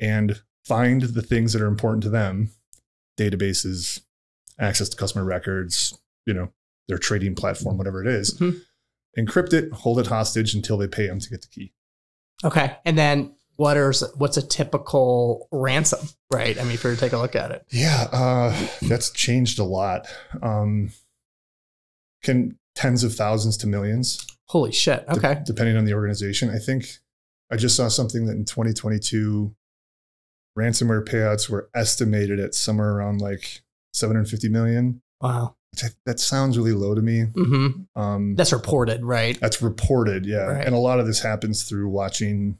and 0.00 0.42
find 0.64 1.02
the 1.02 1.22
things 1.22 1.52
that 1.52 1.62
are 1.62 1.66
important 1.66 2.02
to 2.02 2.10
them 2.10 2.50
databases, 3.18 4.00
access 4.58 4.88
to 4.88 4.96
customer 4.96 5.24
records, 5.24 5.98
you 6.26 6.34
know, 6.34 6.52
their 6.88 6.98
trading 6.98 7.34
platform, 7.34 7.78
whatever 7.78 8.00
it 8.02 8.08
is, 8.08 8.36
Mhm. 8.38 8.60
encrypt 9.16 9.52
it, 9.52 9.72
hold 9.72 10.00
it 10.00 10.08
hostage 10.08 10.54
until 10.54 10.76
they 10.76 10.88
pay 10.88 11.06
them 11.06 11.20
to 11.20 11.30
get 11.30 11.42
the 11.42 11.48
key. 11.48 11.72
Okay, 12.42 12.76
and 12.84 12.98
then 12.98 13.36
what 13.56 13.76
are 13.76 13.92
what's 14.16 14.36
a 14.36 14.42
typical 14.42 15.48
ransom? 15.52 16.08
Right. 16.32 16.58
I 16.60 16.64
mean, 16.64 16.76
for 16.76 16.88
you 16.88 16.94
to 16.96 17.00
take 17.00 17.12
a 17.12 17.18
look 17.18 17.36
at 17.36 17.52
it. 17.52 17.64
Yeah, 17.70 18.08
uh, 18.10 18.68
that's 18.82 19.10
changed 19.10 19.60
a 19.60 19.64
lot. 19.64 20.08
Um, 20.42 20.90
can 22.22 22.58
tens 22.74 23.04
of 23.04 23.14
thousands 23.14 23.56
to 23.58 23.66
millions, 23.66 24.26
Holy 24.48 24.72
shit. 24.72 25.06
de- 25.06 25.16
Okay. 25.16 25.42
depending 25.46 25.76
on 25.76 25.84
the 25.84 25.94
organization. 25.94 26.50
I 26.50 26.58
think 26.58 26.98
I 27.50 27.56
just 27.56 27.76
saw 27.76 27.88
something 27.88 28.26
that 28.26 28.32
in 28.36 28.44
2022, 28.44 29.54
ransomware 30.58 31.04
payouts 31.04 31.48
were 31.48 31.68
estimated 31.74 32.38
at 32.40 32.54
somewhere 32.54 32.90
around 32.92 33.20
like 33.20 33.62
750 33.92 34.48
million. 34.48 35.02
Wow. 35.20 35.56
That 36.06 36.20
sounds 36.20 36.56
really 36.56 36.72
low 36.72 36.94
to 36.94 37.02
me. 37.02 37.22
hmm 37.34 37.68
Um, 37.96 38.36
That's 38.36 38.52
reported, 38.52 39.02
right? 39.04 39.38
that's 39.40 39.60
reported, 39.60 40.24
yeah. 40.24 40.44
Right. 40.44 40.64
And 40.64 40.74
a 40.74 40.78
lot 40.78 41.00
of 41.00 41.06
this 41.06 41.20
happens 41.20 41.64
through 41.64 41.88
watching 41.88 42.58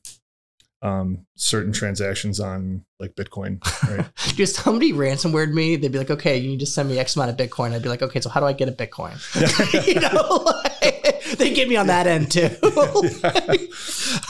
um, 0.85 1.25
certain 1.35 1.73
transactions 1.73 2.39
on 2.39 2.85
like 3.01 3.17
Bitcoin. 3.17 3.59
Right? 3.89 4.07
If 4.39 4.49
somebody 4.51 4.93
ransomwared 4.93 5.53
me, 5.53 5.77
they'd 5.77 5.91
be 5.91 5.99
like, 5.99 6.11
okay, 6.11 6.37
you 6.37 6.49
need 6.49 6.61
to 6.61 6.67
send 6.67 6.91
me 6.91 6.99
X 6.99 7.17
amount 7.17 7.31
of 7.31 7.37
Bitcoin. 7.37 7.73
I'd 7.73 7.83
be 7.83 7.89
like, 7.89 8.03
okay, 8.03 8.21
so 8.21 8.29
how 8.29 8.41
do 8.41 8.47
I 8.47 8.53
get 8.53 8.69
a 8.69 8.73
Bitcoin? 8.73 9.17
you 9.87 10.01
know, 10.01 10.45
like, 10.45 11.39
they 11.39 11.55
get 11.55 11.69
me 11.69 11.77
on 11.77 11.87
that 11.87 12.07
end 12.07 12.31
too. 12.31 12.51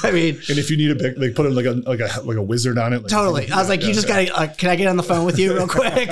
I 0.04 0.12
mean, 0.12 0.36
and 0.48 0.58
if 0.58 0.70
you 0.70 0.76
need 0.76 0.92
a 0.92 0.94
big, 0.94 1.18
like 1.18 1.34
put 1.34 1.46
it 1.46 1.50
like 1.50 1.66
a 1.66 1.72
like 1.72 2.00
a 2.00 2.20
like 2.22 2.36
a 2.36 2.42
wizard 2.42 2.78
on 2.78 2.92
it. 2.92 3.02
Like, 3.02 3.08
totally. 3.08 3.50
I 3.50 3.56
was 3.58 3.68
like, 3.68 3.80
Yeah, 3.80 3.88
you 3.88 3.94
just 3.94 4.08
yeah. 4.08 4.24
gotta, 4.26 4.52
uh, 4.52 4.54
can 4.54 4.70
I 4.70 4.76
get 4.76 4.86
on 4.86 4.96
the 4.96 5.02
phone 5.02 5.24
with 5.24 5.38
you 5.38 5.54
real 5.54 5.66
quick? 5.66 6.10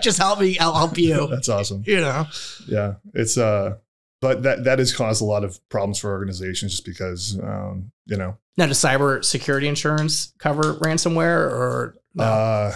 Just 0.00 0.18
help 0.18 0.40
me. 0.40 0.58
I'll 0.58 0.74
help 0.74 0.96
you. 0.96 1.26
That's 1.28 1.48
awesome. 1.48 1.82
You 1.86 2.00
know? 2.00 2.26
Yeah, 2.66 2.94
it's 3.12 3.36
uh, 3.36 3.76
but 4.24 4.42
that 4.42 4.64
that 4.64 4.78
has 4.78 4.90
caused 4.90 5.20
a 5.20 5.24
lot 5.26 5.44
of 5.44 5.60
problems 5.68 5.98
for 5.98 6.10
organizations 6.10 6.72
just 6.72 6.84
because 6.86 7.38
um, 7.42 7.90
you 8.06 8.16
know 8.16 8.38
Now, 8.56 8.66
does 8.66 8.78
cyber 8.78 9.22
security 9.22 9.68
insurance 9.68 10.32
cover 10.38 10.74
ransomware 10.76 11.50
or 11.50 11.94
no? 12.14 12.24
Uh, 12.24 12.74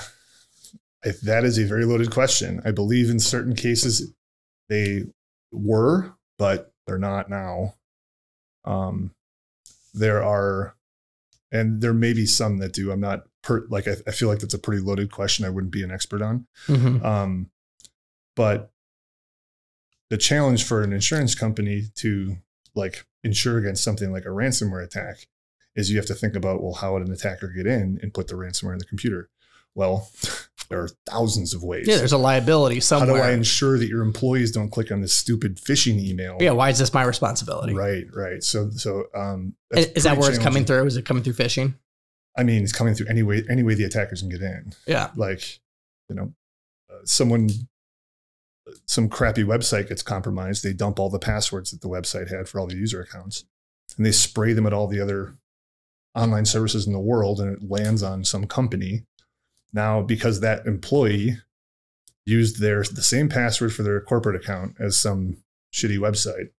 I- 1.04 1.12
that 1.22 1.44
is 1.44 1.58
a 1.58 1.64
very 1.64 1.86
loaded 1.86 2.10
question. 2.10 2.60
I 2.66 2.70
believe 2.72 3.08
in 3.08 3.18
certain 3.18 3.54
cases 3.54 4.12
they 4.68 5.04
were, 5.50 6.12
but 6.38 6.70
they're 6.86 6.98
not 6.98 7.30
now. 7.30 7.74
Um, 8.66 9.12
there 9.94 10.22
are, 10.22 10.74
and 11.50 11.80
there 11.80 11.94
may 11.94 12.12
be 12.12 12.26
some 12.26 12.58
that 12.58 12.72
do. 12.74 12.92
I'm 12.92 13.00
not 13.00 13.22
per, 13.42 13.64
like 13.70 13.88
I, 13.88 13.94
I 14.06 14.10
feel 14.10 14.28
like 14.28 14.40
that's 14.40 14.52
a 14.52 14.58
pretty 14.58 14.82
loaded 14.82 15.10
question. 15.10 15.46
I 15.46 15.50
wouldn't 15.50 15.72
be 15.72 15.82
an 15.82 15.90
expert 15.90 16.20
on. 16.20 16.46
Mhm. 16.66 17.02
Um, 17.02 17.50
but 18.36 18.70
the 20.10 20.16
challenge 20.16 20.64
for 20.64 20.82
an 20.82 20.92
insurance 20.92 21.34
company 21.34 21.84
to 21.96 22.36
like 22.74 23.04
insure 23.24 23.58
against 23.58 23.82
something 23.84 24.12
like 24.12 24.24
a 24.24 24.28
ransomware 24.28 24.84
attack 24.84 25.26
is 25.74 25.90
you 25.90 25.96
have 25.96 26.06
to 26.06 26.14
think 26.14 26.34
about 26.34 26.62
well 26.62 26.74
how 26.74 26.94
would 26.94 27.06
an 27.06 27.12
attacker 27.12 27.48
get 27.48 27.66
in 27.66 27.98
and 28.02 28.14
put 28.14 28.28
the 28.28 28.34
ransomware 28.34 28.72
in 28.72 28.78
the 28.78 28.84
computer 28.84 29.28
well 29.74 30.08
there 30.70 30.80
are 30.80 30.88
thousands 31.06 31.54
of 31.54 31.62
ways 31.62 31.86
yeah, 31.88 31.96
there's 31.96 32.12
a 32.12 32.18
liability 32.18 32.78
somewhere. 32.80 33.16
how 33.16 33.22
do 33.24 33.28
i 33.28 33.32
ensure 33.32 33.78
that 33.78 33.88
your 33.88 34.02
employees 34.02 34.50
don't 34.52 34.70
click 34.70 34.90
on 34.92 35.00
this 35.00 35.14
stupid 35.14 35.56
phishing 35.56 35.98
email 35.98 36.36
yeah, 36.40 36.50
why 36.50 36.68
is 36.70 36.78
this 36.78 36.92
my 36.94 37.02
responsibility? 37.04 37.74
right 37.74 38.04
right 38.14 38.42
so 38.44 38.70
so 38.70 39.04
um 39.14 39.54
Is, 39.72 40.04
that 40.04 40.16
where 40.18 40.30
it's 40.30 40.38
coming 40.38 40.64
through? 40.64 40.86
Is 40.86 40.96
it 40.96 41.04
coming 41.04 41.22
through 41.22 41.34
phishing? 41.34 41.74
i 42.36 42.42
mean 42.42 42.62
it's 42.62 42.72
coming 42.72 42.94
through 42.94 43.06
any 43.08 43.22
way 43.22 43.42
any 43.50 43.62
way 43.62 43.74
the 43.74 43.84
attackers 43.84 44.20
can 44.20 44.30
get 44.30 44.42
in 44.42 44.72
Yeah. 44.86 45.10
like 45.16 45.60
you 46.08 46.14
know 46.16 46.32
uh, 46.90 46.98
someone 47.04 47.50
some 48.86 49.08
crappy 49.08 49.44
website 49.44 49.88
gets 49.88 50.02
compromised 50.02 50.62
they 50.62 50.72
dump 50.72 50.98
all 50.98 51.10
the 51.10 51.18
passwords 51.18 51.70
that 51.70 51.80
the 51.80 51.88
website 51.88 52.30
had 52.30 52.48
for 52.48 52.60
all 52.60 52.66
the 52.66 52.76
user 52.76 53.00
accounts 53.00 53.44
and 53.96 54.04
they 54.04 54.12
spray 54.12 54.52
them 54.52 54.66
at 54.66 54.72
all 54.72 54.86
the 54.86 55.00
other 55.00 55.34
online 56.14 56.44
services 56.44 56.86
in 56.86 56.92
the 56.92 56.98
world 56.98 57.40
and 57.40 57.56
it 57.56 57.70
lands 57.70 58.02
on 58.02 58.24
some 58.24 58.46
company. 58.46 59.04
Now 59.72 60.02
because 60.02 60.40
that 60.40 60.66
employee 60.66 61.38
used 62.26 62.60
their 62.60 62.82
the 62.82 63.02
same 63.02 63.28
password 63.28 63.72
for 63.72 63.82
their 63.82 64.00
corporate 64.00 64.36
account 64.36 64.76
as 64.78 64.96
some 64.96 65.38
shitty 65.72 65.98
website 65.98 66.50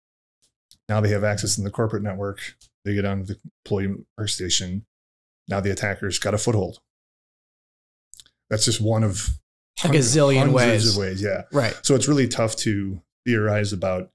now 0.88 1.00
they 1.00 1.08
have 1.08 1.24
access 1.24 1.58
in 1.58 1.64
the 1.64 1.70
corporate 1.70 2.02
network 2.02 2.56
they 2.84 2.94
get 2.94 3.04
onto 3.04 3.24
the 3.24 3.38
employee 3.64 3.94
workstation 4.18 4.82
now 5.48 5.60
the 5.60 5.70
attackers 5.70 6.18
got 6.18 6.34
a 6.34 6.38
foothold. 6.38 6.80
That's 8.50 8.66
just 8.66 8.80
one 8.80 9.02
of 9.02 9.30
a 9.84 9.88
zillion 9.88 10.38
hundreds 10.50 10.54
ways. 10.54 10.88
of 10.90 10.96
ways 10.96 11.22
yeah 11.22 11.42
Right. 11.52 11.78
so 11.82 11.94
it's 11.94 12.08
really 12.08 12.28
tough 12.28 12.56
to 12.56 13.00
theorize 13.26 13.72
about 13.72 14.10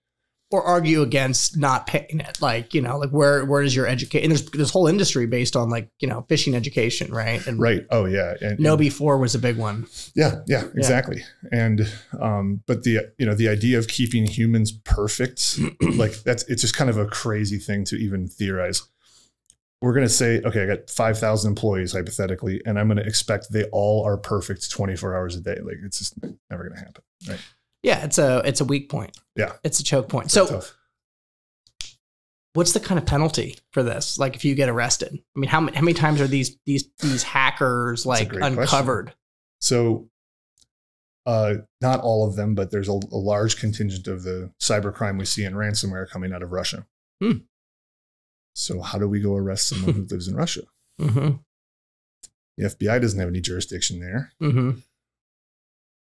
Or 0.51 0.63
argue 0.63 1.01
against 1.01 1.57
not 1.57 1.87
paying 1.87 2.19
it. 2.19 2.39
Like, 2.41 2.73
you 2.75 2.81
know, 2.81 2.97
like 2.99 3.09
where 3.09 3.43
where 3.45 3.63
does 3.63 3.75
your 3.75 3.87
education? 3.87 4.23
And 4.25 4.31
there's 4.31 4.45
this 4.51 4.69
whole 4.69 4.85
industry 4.87 5.25
based 5.25 5.55
on 5.55 5.69
like, 5.69 5.89
you 5.99 6.07
know, 6.07 6.25
phishing 6.29 6.53
education, 6.53 7.11
right? 7.11 7.45
And 7.47 7.59
right 7.59 7.85
oh 7.89 8.05
yeah 8.05 8.35
and, 8.41 8.59
KnowBe4 8.59 9.19
was 9.19 9.33
a 9.35 9.39
big 9.39 9.57
one. 9.57 9.87
yeah 10.15 10.41
yeah 10.47 10.65
exactly 10.75 11.23
and 11.51 11.91
um 12.21 12.61
but 12.67 12.83
the 12.83 13.11
you 13.17 13.25
know 13.25 13.33
the 13.35 13.49
idea 13.49 13.79
of 13.79 13.87
keeping 13.87 14.25
humans 14.27 14.71
perfect 14.71 15.57
like 15.95 16.13
that's 16.23 16.43
it's 16.43 16.61
just 16.61 16.75
kind 16.75 16.89
of 16.89 16.97
a 16.97 17.07
crazy 17.07 17.57
thing 17.57 17.83
to 17.85 17.95
even 17.95 18.27
theorize 18.27 18.83
we're 19.83 19.93
going 19.93 20.05
to 20.05 20.13
say 20.13 20.41
okay 20.45 20.63
i 20.63 20.65
got 20.65 20.89
5000 20.89 21.51
employees 21.51 21.91
hypothetically 21.91 22.61
and 22.65 22.79
i'm 22.79 22.87
going 22.87 22.97
to 22.97 23.05
expect 23.05 23.51
they 23.51 23.65
all 23.65 24.03
are 24.05 24.17
perfect 24.17 24.71
24 24.71 25.15
hours 25.15 25.35
a 25.35 25.41
day 25.41 25.57
like 25.61 25.75
it's 25.83 25.99
just 25.99 26.15
never 26.49 26.63
going 26.63 26.73
to 26.79 26.79
happen 26.79 27.03
right 27.27 27.39
Yeah, 27.83 28.03
it's 28.05 28.17
a 28.17 28.41
it's 28.45 28.61
a 28.61 28.65
weak 28.65 28.89
point. 28.89 29.11
Yeah. 29.35 29.53
It's 29.65 29.79
a 29.81 29.83
choke 29.83 30.07
point. 30.07 30.31
Very 30.31 30.47
So 30.47 30.53
tough. 30.55 30.77
what's 32.53 32.71
the 32.71 32.79
kind 32.79 32.97
of 32.97 33.05
penalty 33.05 33.57
for 33.71 33.83
this? 33.83 34.17
Like 34.17 34.35
if 34.35 34.45
you 34.45 34.55
get 34.55 34.69
arrested? 34.69 35.11
I 35.35 35.39
mean, 35.39 35.49
how 35.49 35.59
many 35.59 35.75
how 35.75 35.83
many 35.83 35.93
times 35.93 36.21
are 36.21 36.27
these 36.27 36.55
these 36.65 36.85
these 36.99 37.23
hackers 37.23 38.05
like 38.05 38.29
great 38.29 38.39
question. 38.41 38.59
uncovered? 38.59 39.13
So, 39.59 40.09
uh, 41.25 41.55
not 41.81 41.99
all 42.01 42.27
of 42.27 42.35
them, 42.35 42.53
but 42.55 42.71
there's 42.71 42.89
a, 42.89 42.93
a 42.93 43.17
large 43.17 43.57
contingent 43.57 44.07
of 44.07 44.23
the 44.23 44.51
cybercrime 44.61 45.17
we 45.19 45.25
see 45.25 45.43
in 45.43 45.53
ransomware 45.53 46.07
coming 46.09 46.31
out 46.33 46.43
of 46.43 46.51
Russia. 46.51 46.85
Hmm. 47.21 47.39
So, 48.55 48.81
how 48.81 48.97
do 48.99 49.07
we 49.07 49.19
go 49.19 49.35
arrest 49.35 49.67
someone 49.67 49.93
who 49.93 50.01
lives 50.09 50.27
in 50.27 50.35
Russia? 50.35 50.61
Mm-hmm. 51.01 51.37
The 52.57 52.63
FBI 52.65 53.01
doesn't 53.01 53.19
have 53.19 53.29
any 53.29 53.41
jurisdiction 53.41 53.99
there. 53.99 54.31
Mm-hmm. 54.41 54.71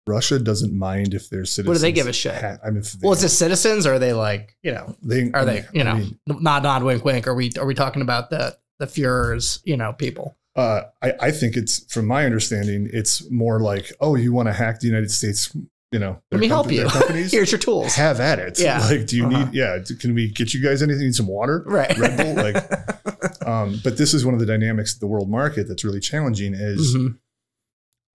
Russia 0.05 0.37
doesn't 0.37 0.77
mind 0.77 1.13
if 1.13 1.29
their 1.29 1.45
citizens. 1.45 1.67
What 1.67 1.73
do 1.75 1.79
they 1.79 1.93
give 1.93 2.07
a 2.07 2.13
shit? 2.13 2.35
ha- 2.35 2.57
I 2.65 2.71
mean, 2.71 2.83
Well, 3.01 3.13
is 3.13 3.23
it 3.23 3.29
citizens 3.29 3.87
or 3.87 3.93
are 3.93 3.99
they 3.99 4.11
like, 4.11 4.57
you 4.61 4.73
know, 4.73 4.97
they 5.01 5.31
are 5.31 5.41
I 5.41 5.45
they, 5.45 5.53
mean- 5.55 5.65
you 5.73 5.81
I 5.81 5.83
know, 5.83 5.95
mean, 5.95 6.19
nod 6.27 6.63
nod 6.63 6.83
wink 6.83 7.05
wink? 7.05 7.25
Are 7.27 7.33
we 7.35 7.51
are 7.57 7.65
we 7.65 7.73
talking 7.73 8.01
about 8.01 8.29
the 8.29 8.57
the 8.79 8.85
Fuhrer's, 8.85 9.61
you 9.63 9.77
know, 9.77 9.93
people? 9.93 10.35
uh, 10.57 10.81
I, 11.01 11.13
I 11.19 11.31
think 11.31 11.55
it's 11.55 11.91
from 11.91 12.05
my 12.05 12.25
understanding, 12.25 12.87
it's 12.93 13.27
more 13.31 13.59
like, 13.59 13.91
oh, 14.01 14.15
you 14.15 14.33
want 14.33 14.49
to 14.49 14.53
hack 14.53 14.81
the 14.81 14.87
United 14.87 15.09
States, 15.09 15.55
you 15.93 15.99
know, 15.99 16.19
Let 16.31 16.41
me 16.41 16.47
help 16.47 16.71
you. 16.71 16.87
Here's 17.09 17.51
your 17.51 17.59
tools. 17.59 17.93
have 17.95 18.19
at 18.19 18.39
it. 18.39 18.59
Yeah. 18.59 18.79
Like, 18.89 19.05
do 19.07 19.15
you 19.15 19.27
Uh-huh. 19.27 19.45
need, 19.45 19.53
yeah, 19.53 19.77
can 19.99 20.13
we 20.15 20.29
get 20.29 20.53
you 20.53 20.61
guys 20.61 20.81
anything? 20.81 21.03
Need 21.03 21.15
some 21.15 21.27
water? 21.27 21.63
Right. 21.67 21.95
Red 21.97 22.17
Bull, 22.17 22.33
like, 22.43 23.47
Um, 23.47 23.79
but 23.83 23.97
this 23.97 24.13
is 24.13 24.25
one 24.25 24.33
of 24.33 24.39
the 24.39 24.45
dynamics 24.45 24.93
of 24.95 24.99
the 24.99 25.07
world 25.07 25.29
market 25.29 25.67
that's 25.67 25.83
really 25.83 25.99
challenging 25.99 26.53
is, 26.55 26.95
Mhm. 26.95 27.17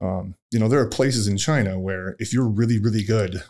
um, 0.00 0.34
you 0.50 0.58
know, 0.58 0.68
there 0.68 0.80
are 0.80 0.86
places 0.88 1.28
in 1.28 1.36
China 1.36 1.78
where 1.78 2.16
if 2.18 2.32
you're 2.32 2.48
really, 2.48 2.78
really 2.80 3.04
good 3.04 3.42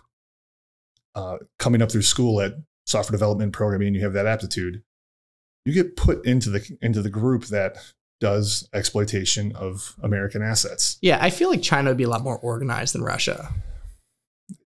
uh, 1.14 1.38
coming 1.58 1.80
up 1.82 1.90
through 1.90 2.02
school 2.02 2.40
at 2.40 2.52
software 2.87 3.12
development 3.16 3.52
programming, 3.52 3.94
you 3.94 4.02
have 4.02 4.12
that 4.12 4.26
aptitude, 4.26 4.82
you 5.64 5.73
get 5.73 5.97
put 5.97 6.25
into 6.26 6.50
the 6.50 6.76
into 6.80 7.02
the 7.02 7.11
group 7.11 7.47
that 7.47 7.76
does 8.20 8.68
exploitation 8.73 9.54
of 9.56 9.97
American 10.02 10.42
assets. 10.42 10.99
Yeah, 11.02 11.18
I 11.20 11.30
feel 11.30 11.50
like 11.50 11.62
China 11.62 11.90
would 11.90 11.97
be 11.97 12.04
a 12.04 12.08
lot 12.08 12.23
more 12.23 12.38
organized 12.38 12.94
than 12.94 13.02
Russia. 13.02 13.52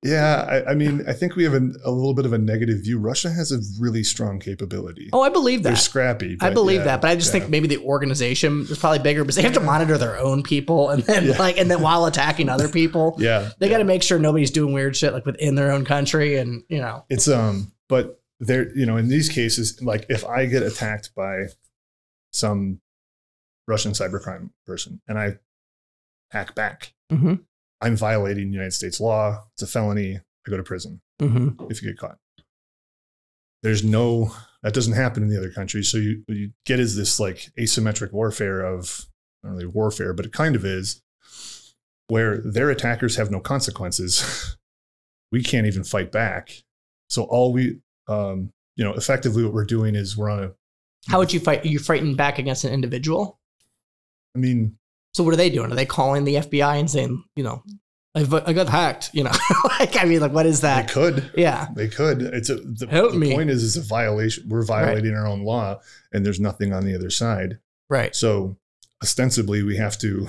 Yeah, 0.03 0.43
I, 0.67 0.71
I 0.71 0.75
mean, 0.75 1.03
I 1.09 1.12
think 1.12 1.35
we 1.35 1.43
have 1.45 1.55
a, 1.55 1.71
a 1.85 1.91
little 1.91 2.15
bit 2.15 2.25
of 2.25 2.33
a 2.33 2.39
negative 2.39 2.83
view. 2.83 2.99
Russia 3.01 3.31
has 3.31 3.51
a 3.51 3.59
really 3.81 4.05
strong 4.05 4.39
capability. 4.39 5.11
Oh, 5.12 5.23
I 5.23 5.29
believe 5.29 5.62
that. 5.65 5.71
They're 5.71 5.77
scrappy. 5.77 6.37
I 6.41 6.51
believe 6.51 6.81
yeah, 6.81 6.85
that, 6.85 7.01
but 7.01 7.11
I 7.11 7.15
just 7.17 7.29
yeah. 7.35 7.41
think 7.41 7.51
maybe 7.51 7.67
the 7.69 7.79
organization 7.79 8.62
is 8.62 8.79
probably 8.79 9.01
bigger 9.01 9.23
because 9.25 9.37
they 9.37 9.43
have 9.43 9.55
to 9.55 9.61
monitor 9.61 9.99
their 9.99 10.19
own 10.19 10.43
people, 10.45 10.91
and 10.91 11.03
then 11.03 11.27
Yeah. 11.27 11.39
like, 11.39 11.59
and 11.59 11.71
then 11.71 11.83
while 11.83 12.07
attacking 12.07 12.49
other 12.49 12.69
people, 12.81 13.17
yeah, 13.19 13.51
they 13.59 13.69
got 13.69 13.79
to 13.79 13.85
make 13.85 14.03
sure 14.05 14.19
nobody's 14.21 14.51
doing 14.53 14.73
weird 14.73 14.97
shit 14.97 15.12
like 15.12 15.27
within 15.27 15.57
their 15.57 15.73
own 15.73 15.85
country, 15.85 16.37
and 16.37 16.62
you 16.69 16.79
know, 16.79 17.05
It's 17.11 17.27
um, 17.29 17.73
but 17.89 18.21
there, 18.39 18.77
you 18.77 18.87
know, 18.87 18.97
in 18.97 19.09
these 19.09 19.29
cases, 19.29 19.83
like 19.83 20.07
if 20.09 20.25
I 20.25 20.47
get 20.47 20.62
attacked 20.62 21.15
by 21.17 21.47
some 22.33 22.81
Russian 23.69 23.93
cybercrime 23.93 24.51
person 24.67 25.01
and 25.07 25.19
I 25.19 25.39
hack 26.31 26.55
back, 26.55 26.93
Mhm. 27.12 27.41
I'm 27.83 27.97
violating 27.97 28.53
United 28.53 28.73
States 28.73 29.01
law. 29.01 29.45
It's 29.55 29.62
a 29.62 29.67
felony. 29.67 30.17
I 30.17 30.51
go 30.51 30.57
to 30.57 30.62
prison 30.62 31.01
mm-hmm. 31.21 31.71
if 31.71 31.83
you 31.83 31.89
get 31.89 31.99
caught. 31.99 32.19
There's 33.62 33.85
no 33.85 34.35
that 34.62 34.75
doesn't 34.75 34.95
happen 34.95 35.23
in 35.23 35.29
the 35.29 35.39
other 35.39 35.51
countries. 35.51 35.91
So 35.91 35.99
you 35.99 36.23
what 36.27 36.37
you 36.37 36.53
get 36.65 36.81
is 36.81 36.97
this 36.97 37.21
like 37.21 37.51
asymmetric 37.59 38.12
warfare 38.12 38.61
of 38.61 39.07
not 39.43 39.51
really 39.51 39.67
warfare, 39.67 40.12
but 40.12 40.27
it 40.27 40.33
kind 40.33 40.55
of 40.55 40.65
is, 40.65 41.03
where 42.07 42.39
their 42.39 42.71
attackers 42.71 43.17
have 43.17 43.31
no 43.31 43.41
consequences. 43.41 44.57
we 45.33 45.43
can't 45.43 45.67
even 45.67 45.85
fight 45.85 46.12
back. 46.12 46.62
So 47.09 47.25
all 47.25 47.53
we 47.53 47.81
um, 48.09 48.51
you 48.77 48.85
know, 48.85 48.95
effectively 48.95 49.45
what 49.45 49.53
we're 49.53 49.65
doing 49.65 49.95
is 49.95 50.17
we're 50.17 50.31
on 50.31 50.45
a 50.45 50.53
how 51.09 51.19
would 51.19 51.33
you 51.33 51.41
fight? 51.41 51.65
Are 51.65 51.69
you 51.69 51.79
fighting 51.79 52.15
back 52.15 52.39
against 52.39 52.65
an 52.65 52.73
individual? 52.73 53.41
I 54.37 54.39
mean, 54.39 54.79
So 55.14 55.25
what 55.25 55.35
are 55.35 55.37
they 55.37 55.50
doing? 55.50 55.71
Are 55.71 55.75
they 55.75 55.87
calling 55.87 56.25
the 56.25 56.37
FBI 56.37 56.78
and 56.78 56.90
saying, 56.90 57.23
you 57.37 57.45
know, 57.45 57.62
I, 58.14 58.21
I 58.47 58.52
got 58.52 58.69
hacked? 58.69 59.11
You 59.12 59.25
know, 59.25 59.33
like 59.78 59.97
I 59.97 60.04
mean, 60.04 60.21
like 60.21 60.33
what 60.33 60.47
is 60.47 60.61
that? 60.62 60.88
they 60.88 60.92
could. 60.92 61.31
Yeah, 61.37 61.69
They 61.75 61.88
could. 61.88 62.23
It's 62.23 62.50
a 62.50 62.57
the, 62.57 62.87
Help 62.87 63.12
the 63.12 63.19
me. 63.19 63.35
point 63.35 63.50
is 63.50 63.64
it's 63.64 63.85
a 63.85 63.87
violation. 63.88 64.49
We're 64.49 64.64
violating 64.64 65.14
our 65.14 65.26
own 65.26 65.45
law 65.45 65.81
and 66.12 66.25
there's 66.25 66.40
nothing 66.40 66.73
on 66.73 66.85
the 66.85 66.95
other 66.95 67.11
side. 67.11 67.59
right. 67.88 68.14
So 68.14 68.57
ostensibly, 69.02 69.62
we 69.62 69.76
have 69.76 69.99
to 69.99 70.28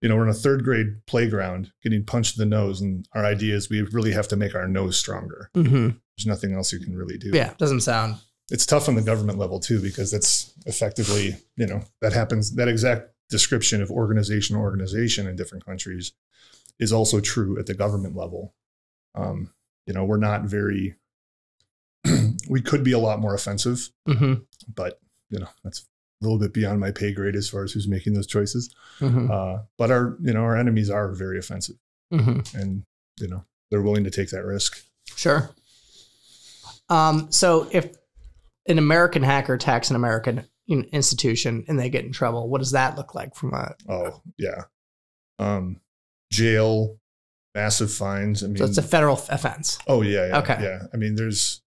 you 0.00 0.08
know, 0.08 0.16
we're 0.16 0.24
in 0.24 0.28
a 0.28 0.34
third 0.34 0.64
grade 0.64 1.04
playground 1.06 1.72
getting 1.82 2.04
punched 2.04 2.38
in 2.38 2.48
the 2.48 2.56
nose, 2.56 2.80
and 2.80 3.08
our 3.14 3.24
idea 3.24 3.54
is 3.56 3.68
we 3.68 3.82
really 3.82 4.12
have 4.12 4.28
to 4.28 4.36
make 4.36 4.54
our 4.54 4.68
nose 4.68 4.96
stronger. 4.96 5.50
Mm-hmm. 5.56 5.88
There's 6.16 6.26
nothing 6.26 6.54
else 6.54 6.72
you 6.72 6.80
can 6.80 6.96
really 6.96 7.18
do. 7.18 7.30
Yeah, 7.32 7.52
doesn't 7.58 7.80
sound. 7.80 8.16
It's 8.50 8.64
tough 8.64 8.88
on 8.88 8.94
the 8.94 9.02
government 9.02 9.38
level 9.38 9.60
too, 9.60 9.80
because 9.80 10.10
that's 10.10 10.52
effectively, 10.66 11.36
you 11.56 11.66
know, 11.66 11.82
that 12.00 12.12
happens. 12.12 12.54
That 12.54 12.68
exact 12.68 13.10
description 13.30 13.82
of 13.82 13.90
organization 13.90 14.56
organization 14.56 15.26
in 15.26 15.36
different 15.36 15.64
countries 15.66 16.12
is 16.78 16.92
also 16.92 17.20
true 17.20 17.58
at 17.58 17.66
the 17.66 17.74
government 17.74 18.16
level. 18.16 18.54
Um, 19.14 19.52
you 19.86 19.94
know, 19.94 20.04
we're 20.04 20.16
not 20.18 20.42
very. 20.44 20.96
we 22.48 22.60
could 22.62 22.84
be 22.84 22.92
a 22.92 22.98
lot 22.98 23.20
more 23.20 23.34
offensive, 23.34 23.90
Mm-hmm. 24.08 24.34
but 24.74 25.00
you 25.30 25.38
know 25.38 25.48
that's 25.64 25.80
a 26.20 26.24
little 26.24 26.38
bit 26.38 26.52
beyond 26.52 26.80
my 26.80 26.90
pay 26.90 27.12
grade 27.12 27.36
as 27.36 27.48
far 27.48 27.64
as 27.64 27.72
who's 27.72 27.88
making 27.88 28.14
those 28.14 28.26
choices. 28.26 28.74
Mm-hmm. 29.00 29.30
Uh, 29.30 29.58
but 29.76 29.90
our, 29.90 30.16
you 30.20 30.32
know, 30.32 30.40
our 30.40 30.56
enemies 30.56 30.90
are 30.90 31.12
very 31.12 31.38
offensive, 31.38 31.76
Mm-hmm. 32.12 32.56
and 32.58 32.84
you 33.20 33.28
know 33.28 33.44
they're 33.70 33.82
willing 33.82 34.04
to 34.04 34.10
take 34.10 34.30
that 34.30 34.44
risk. 34.44 34.82
Sure. 35.16 35.50
Um, 36.88 37.30
so 37.30 37.68
if 37.72 37.96
an 38.66 38.78
American 38.78 39.22
hacker 39.22 39.54
attacks 39.54 39.90
an 39.90 39.96
American 39.96 40.44
institution 40.68 41.64
and 41.68 41.78
they 41.78 41.88
get 41.90 42.04
in 42.04 42.12
trouble, 42.12 42.48
what 42.48 42.58
does 42.58 42.72
that 42.72 42.96
look 42.96 43.14
like 43.14 43.34
from 43.34 43.54
a? 43.54 43.74
Oh 43.88 44.20
yeah, 44.36 44.64
um, 45.38 45.80
jail, 46.32 46.98
massive 47.54 47.92
fines. 47.92 48.42
I 48.44 48.48
mean, 48.48 48.56
So 48.58 48.64
it's 48.64 48.78
a 48.78 48.82
federal 48.82 49.16
offense. 49.30 49.78
oh 49.86 50.02
yeah, 50.02 50.28
yeah, 50.28 50.38
Okay. 50.38 50.58
yeah. 50.60 50.82
I 50.92 50.96
mean, 50.96 51.14
there's 51.14 51.62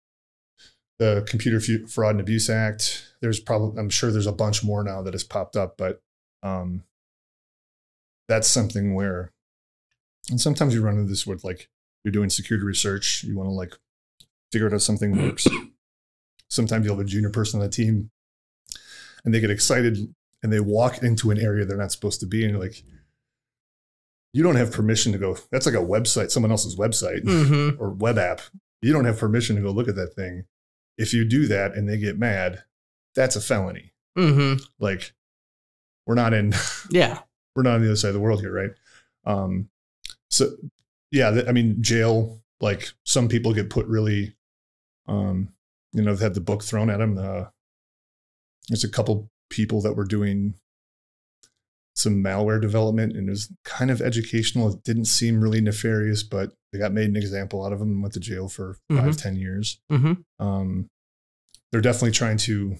the 0.99 1.25
Computer 1.27 1.59
Fraud 1.87 2.11
and 2.11 2.21
Abuse 2.21 2.49
Act. 2.49 3.07
There's 3.21 3.39
probably, 3.39 3.79
I'm 3.79 3.89
sure 3.89 4.11
there's 4.11 4.27
a 4.27 4.31
bunch 4.31 4.63
more 4.63 4.83
now 4.83 5.01
that 5.01 5.13
has 5.13 5.23
popped 5.23 5.55
up, 5.55 5.75
but 5.77 6.01
um, 6.43 6.83
that's 8.27 8.47
something 8.47 8.93
where, 8.93 9.31
and 10.29 10.39
sometimes 10.39 10.73
you 10.75 10.81
run 10.81 10.97
into 10.97 11.09
this 11.09 11.25
with 11.25 11.43
like 11.43 11.69
you're 12.03 12.11
doing 12.11 12.29
security 12.29 12.65
research, 12.65 13.23
you 13.23 13.35
want 13.35 13.47
to 13.47 13.53
like 13.53 13.73
figure 14.51 14.67
out 14.67 14.71
how 14.73 14.77
something 14.77 15.17
works. 15.17 15.47
sometimes 16.49 16.85
you'll 16.85 16.95
have 16.97 17.05
a 17.05 17.09
junior 17.09 17.29
person 17.31 17.59
on 17.59 17.65
the 17.65 17.71
team, 17.71 18.11
and 19.25 19.33
they 19.33 19.39
get 19.39 19.51
excited 19.51 19.97
and 20.43 20.51
they 20.51 20.59
walk 20.59 21.03
into 21.03 21.29
an 21.31 21.39
area 21.39 21.65
they're 21.65 21.77
not 21.77 21.91
supposed 21.91 22.19
to 22.21 22.25
be, 22.25 22.43
and 22.43 22.51
you're 22.51 22.61
like, 22.61 22.83
you 24.33 24.43
don't 24.43 24.55
have 24.55 24.71
permission 24.71 25.11
to 25.11 25.17
go. 25.17 25.37
That's 25.51 25.65
like 25.65 25.75
a 25.75 25.79
website, 25.79 26.31
someone 26.31 26.51
else's 26.51 26.75
website 26.77 27.23
Mm-hmm. 27.23 27.81
or 27.81 27.89
web 27.91 28.17
app. 28.17 28.41
You 28.81 28.93
don't 28.93 29.05
have 29.05 29.17
permission 29.19 29.55
to 29.57 29.61
go 29.61 29.71
look 29.71 29.87
at 29.87 29.95
that 29.95 30.13
thing. 30.15 30.45
If 30.97 31.13
you 31.13 31.25
do 31.25 31.47
that 31.47 31.73
and 31.75 31.87
they 31.87 31.97
get 31.97 32.17
mad, 32.17 32.63
that's 33.15 33.35
a 33.35 33.41
felony. 33.41 33.93
Mm-hmm. 34.17 34.63
Like 34.79 35.13
we're 36.07 36.15
not 36.15 36.33
in 36.33 36.53
Yeah. 36.89 37.19
we're 37.55 37.63
not 37.63 37.75
on 37.75 37.81
the 37.81 37.87
other 37.87 37.95
side 37.95 38.09
of 38.09 38.13
the 38.15 38.19
world 38.21 38.39
here, 38.41 38.53
right? 38.53 38.71
Um, 39.25 39.69
so 40.29 40.51
yeah, 41.11 41.41
I 41.47 41.51
mean, 41.51 41.81
jail. 41.83 42.41
Like 42.61 42.89
some 43.03 43.27
people 43.27 43.53
get 43.53 43.69
put 43.69 43.85
really, 43.87 44.35
um, 45.07 45.49
you 45.93 46.01
know, 46.03 46.11
they've 46.13 46.21
had 46.21 46.35
the 46.35 46.41
book 46.41 46.63
thrown 46.63 46.89
at 46.89 46.99
them. 46.99 47.17
Uh, 47.17 47.45
there's 48.71 48.83
a 48.83 48.89
couple 48.89 49.29
people 49.49 49.81
that 49.81 49.93
were 49.93 50.05
doing 50.05 50.53
some 51.93 52.23
malware 52.23 52.59
development, 52.61 53.15
and 53.17 53.27
it 53.27 53.31
was 53.31 53.51
kind 53.65 53.91
of 53.91 54.01
educational. 54.01 54.73
It 54.73 54.83
didn't 54.83 55.05
seem 55.05 55.41
really 55.41 55.61
nefarious, 55.61 56.23
but 56.23 56.53
they 56.71 56.79
got 56.79 56.93
made 56.93 57.09
an 57.09 57.17
example 57.17 57.65
out 57.65 57.73
of 57.73 57.79
them 57.79 57.89
and 57.91 58.01
went 58.01 58.13
to 58.13 58.19
jail 58.19 58.47
for 58.47 58.77
five, 58.89 59.17
ten 59.17 59.35
years. 59.35 59.79
Mm-hmm. 59.91 60.13
Um, 60.45 60.89
they're 61.71 61.81
definitely 61.81 62.11
trying 62.11 62.37
to 62.37 62.77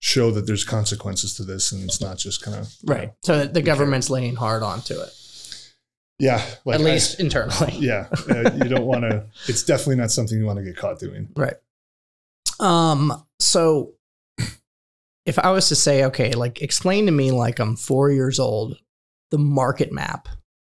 show 0.00 0.32
that 0.32 0.48
there's 0.48 0.64
consequences 0.64 1.34
to 1.34 1.44
this, 1.44 1.70
and 1.70 1.84
it's 1.84 2.00
not 2.00 2.18
just 2.18 2.42
kind 2.42 2.56
of 2.56 2.74
Right. 2.84 3.12
So 3.22 3.46
the 3.46 3.62
government's 3.62 4.10
laying 4.10 4.34
hard 4.34 4.64
onto 4.64 4.94
it, 5.00 5.10
Yeah, 6.18 6.44
like 6.64 6.80
at 6.80 6.86
I- 6.86 6.90
least 6.92 7.20
internally. 7.20 7.72
yeah, 7.78 8.08
uh, 8.28 8.50
you 8.54 8.64
don't 8.68 8.84
want 8.84 9.02
to. 9.02 9.26
It's 9.46 9.62
definitely 9.62 9.96
not 9.96 10.10
something 10.10 10.36
you 10.36 10.44
want 10.44 10.58
to 10.58 10.64
get 10.64 10.76
caught 10.76 10.98
doing. 10.98 11.28
Right. 11.36 11.54
Um, 12.58 13.24
so 13.38 13.92
if 15.24 15.38
I 15.38 15.50
was 15.50 15.68
to 15.68 15.76
say, 15.76 16.04
okay, 16.04 16.32
like 16.32 16.62
explain 16.62 17.06
to 17.06 17.12
me 17.12 17.30
like 17.30 17.58
I'm 17.58 17.76
four 17.76 18.10
years 18.10 18.38
old, 18.38 18.76
the 19.30 19.38
market 19.38 19.92
map 19.92 20.28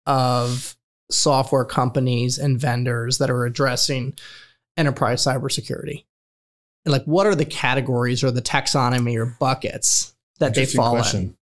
of 0.06 0.76
software 1.10 1.64
companies 1.64 2.38
and 2.38 2.58
vendors 2.58 3.18
that 3.18 3.30
are 3.30 3.44
addressing 3.44 4.14
enterprise 4.76 5.24
cybersecurity. 5.24 6.04
And 6.84 6.92
like 6.92 7.04
what 7.04 7.26
are 7.26 7.34
the 7.34 7.44
categories 7.44 8.24
or 8.24 8.30
the 8.30 8.42
taxonomy 8.42 9.16
or 9.16 9.26
buckets 9.26 10.14
that 10.38 10.54
they 10.54 10.66
fall 10.66 10.96
in? 10.96 11.02
question. 11.02 11.36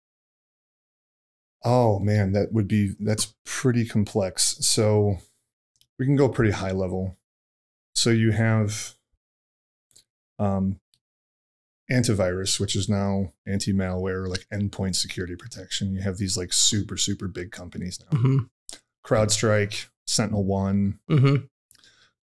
Oh 1.64 2.00
man, 2.00 2.32
that 2.34 2.54
would 2.54 2.68
be 2.68 2.96
that's 3.00 3.34
pretty 3.46 3.86
complex. 3.86 4.58
So 4.62 5.18
we 6.00 6.06
can 6.06 6.16
go 6.16 6.30
pretty 6.30 6.52
high 6.52 6.72
level. 6.72 7.18
So 7.96 8.10
you 8.10 8.32
have 8.32 8.94
um, 10.38 10.80
antivirus, 11.92 12.60
which 12.60 12.76
is 12.76 12.90
now 12.90 13.32
anti-malware, 13.48 14.28
like 14.28 14.46
endpoint 14.54 14.96
security 14.96 15.36
protection. 15.36 15.94
You 15.94 16.02
have 16.02 16.18
these 16.18 16.36
like 16.38 16.52
super 16.54 16.98
super 16.98 17.28
big 17.28 17.52
companies 17.52 18.00
now. 18.12 18.18
hmm 18.20 18.38
CrowdStrike, 19.06 19.86
Sentinel 20.06 20.44
One. 20.44 21.00
hmm 21.08 21.36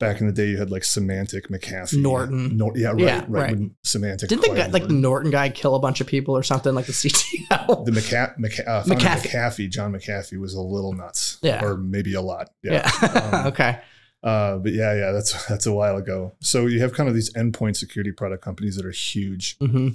Back 0.01 0.21
in 0.21 0.27
the 0.27 0.33
day, 0.33 0.49
you 0.49 0.59
had 0.59 0.69
like 0.73 0.83
Symantec, 0.83 1.47
McAfee, 1.49 2.03
Norton. 2.03 2.57
Nor- 2.57 2.77
yeah, 2.77 2.89
right, 2.89 2.99
Yeah, 2.99 3.25
right. 3.29 3.53
right. 3.57 3.71
Symantec. 3.85 4.27
Didn't 4.27 4.41
the 4.43 4.49
guy, 4.49 4.67
like 4.67 4.89
the 4.89 4.89
Norton. 4.89 5.01
Norton 5.01 5.31
guy 5.31 5.49
kill 5.49 5.77
a 5.77 5.79
bunch 5.79 6.01
of 6.01 6.09
people 6.09 6.37
or 6.37 6.43
something 6.43 6.75
like 6.75 6.87
the 6.87 6.93
CTO? 6.93 7.85
the 7.85 7.93
McCa- 7.93 8.37
McCa- 8.37 8.67
uh, 8.67 8.83
McAfee. 8.83 9.29
McAfee, 9.31 9.71
John 9.71 9.93
McAfee, 9.93 10.41
was 10.41 10.55
a 10.55 10.61
little 10.61 10.93
nuts, 10.93 11.39
Yeah. 11.41 11.65
or 11.65 11.77
maybe 11.77 12.15
a 12.15 12.21
lot. 12.21 12.51
Yeah. 12.65 12.91
yeah. 13.01 13.31
Um, 13.33 13.47
okay. 13.47 13.81
Uh, 14.23 14.59
but 14.59 14.73
yeah, 14.73 14.95
yeah, 14.95 15.11
that's 15.13 15.47
that's 15.49 15.67
a 15.67 15.73
while 15.73 15.97
ago. 15.97 16.33
So 16.41 16.67
you 16.67 16.81
have 16.81 16.93
kind 16.95 17.09
of 17.09 17.15
these 17.15 17.33
endpoint 17.35 17.77
security 17.77 18.13
product 18.13 18.43
companies 18.45 18.77
that 18.77 18.87
are 18.87 18.91
huge. 18.93 19.57
hmm 19.59 19.89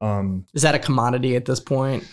Um, 0.00 0.46
Is 0.54 0.62
that 0.62 0.74
a 0.74 0.78
commodity 0.78 1.36
at 1.36 1.44
this 1.44 1.60
point? 1.60 2.04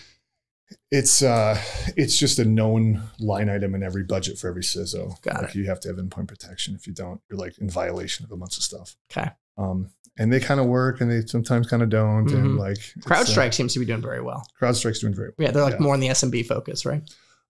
it's 0.90 1.22
uh, 1.22 1.60
it's 1.96 2.18
just 2.18 2.38
a 2.38 2.44
known 2.44 3.02
line 3.20 3.48
item 3.48 3.74
in 3.74 3.82
every 3.82 4.02
budget 4.02 4.38
for 4.38 4.48
every 4.48 4.62
CISO. 4.62 5.20
Got 5.22 5.42
like 5.42 5.50
it. 5.50 5.54
You 5.56 5.66
have 5.66 5.80
to 5.80 5.88
have 5.88 5.96
endpoint 5.96 6.28
protection. 6.28 6.74
If 6.74 6.86
you 6.86 6.92
don't, 6.92 7.20
you're 7.30 7.38
like 7.38 7.58
in 7.58 7.68
violation 7.70 8.24
of 8.24 8.32
a 8.32 8.36
bunch 8.36 8.56
of 8.56 8.62
stuff. 8.64 8.96
Okay. 9.10 9.30
Um, 9.58 9.90
and 10.18 10.32
they 10.32 10.40
kind 10.40 10.58
of 10.60 10.66
work, 10.66 11.00
and 11.00 11.10
they 11.10 11.20
sometimes 11.26 11.68
kind 11.68 11.82
of 11.82 11.90
don't. 11.90 12.26
Mhm. 12.26 12.34
And 12.34 12.56
like 12.56 12.78
it's, 12.78 13.06
uh, 13.06 13.10
CrowdStrike 13.10 13.54
seems 13.54 13.74
to 13.74 13.78
be 13.80 13.86
doing 13.86 14.02
very 14.02 14.20
well. 14.22 14.46
CrowdStrike's 14.60 15.00
doing 15.00 15.14
very 15.14 15.28
well. 15.36 15.46
Yeah, 15.46 15.50
they're 15.52 15.62
like 15.62 15.74
Yeah. 15.74 15.80
more 15.80 15.94
in 15.94 16.00
the 16.00 16.08
SMB 16.08 16.42
focus, 16.46 16.84
right? 16.86 17.02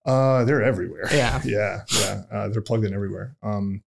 Uh, 0.04 0.44
they're 0.44 0.62
everywhere. 0.62 1.08
Yeah. 1.12 1.40
yeah, 1.44 1.82
yeah. 1.98 2.22
Uh, 2.30 2.48
they're 2.48 2.62
plugged 2.62 2.84
in 2.84 2.92
everywhere. 2.94 3.36
Um, 3.42 3.82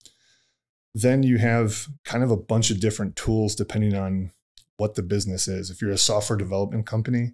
then 0.94 1.22
you 1.22 1.38
have 1.38 1.88
kind 2.04 2.22
of 2.22 2.30
a 2.30 2.36
bunch 2.36 2.70
of 2.70 2.80
different 2.80 3.16
tools 3.16 3.54
depending 3.54 3.94
on 3.94 4.30
what 4.76 4.94
the 4.94 5.02
business 5.02 5.48
is. 5.48 5.70
If 5.70 5.82
you're 5.82 5.90
a 5.90 5.98
software 5.98 6.38
development 6.38 6.86
company, 6.86 7.32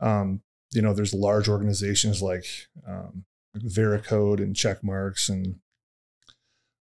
um, 0.00 0.42
you 0.72 0.82
know, 0.82 0.92
there's 0.92 1.14
large 1.14 1.48
organizations 1.48 2.22
like 2.22 2.44
um, 2.86 3.24
Veracode 3.56 4.38
and 4.38 4.54
Checkmarx 4.54 5.28
and 5.28 5.56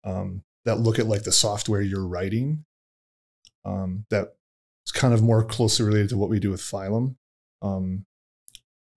um, 0.04 0.44
that 0.66 0.80
look 0.80 1.00
at 1.00 1.08
like 1.08 1.24
the 1.24 1.32
software 1.32 1.82
you're 1.82 2.08
writing. 2.08 2.66
Um, 3.66 4.06
that 4.10 4.36
is 4.86 4.92
kind 4.92 5.13
of 5.13 5.22
more 5.22 5.44
closely 5.44 5.86
related 5.86 6.10
to 6.10 6.18
what 6.18 6.30
we 6.30 6.40
do 6.40 6.52
with 6.52 6.62
Phylum. 6.62 7.16
Um, 7.62 8.06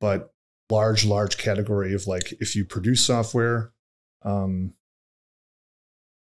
but 0.00 0.32
large, 0.70 1.04
large 1.04 1.36
category 1.36 1.92
of 1.92 2.06
like 2.06 2.32
if 2.40 2.56
you 2.56 2.64
produce 2.64 3.04
software, 3.04 3.72
um, 4.22 4.74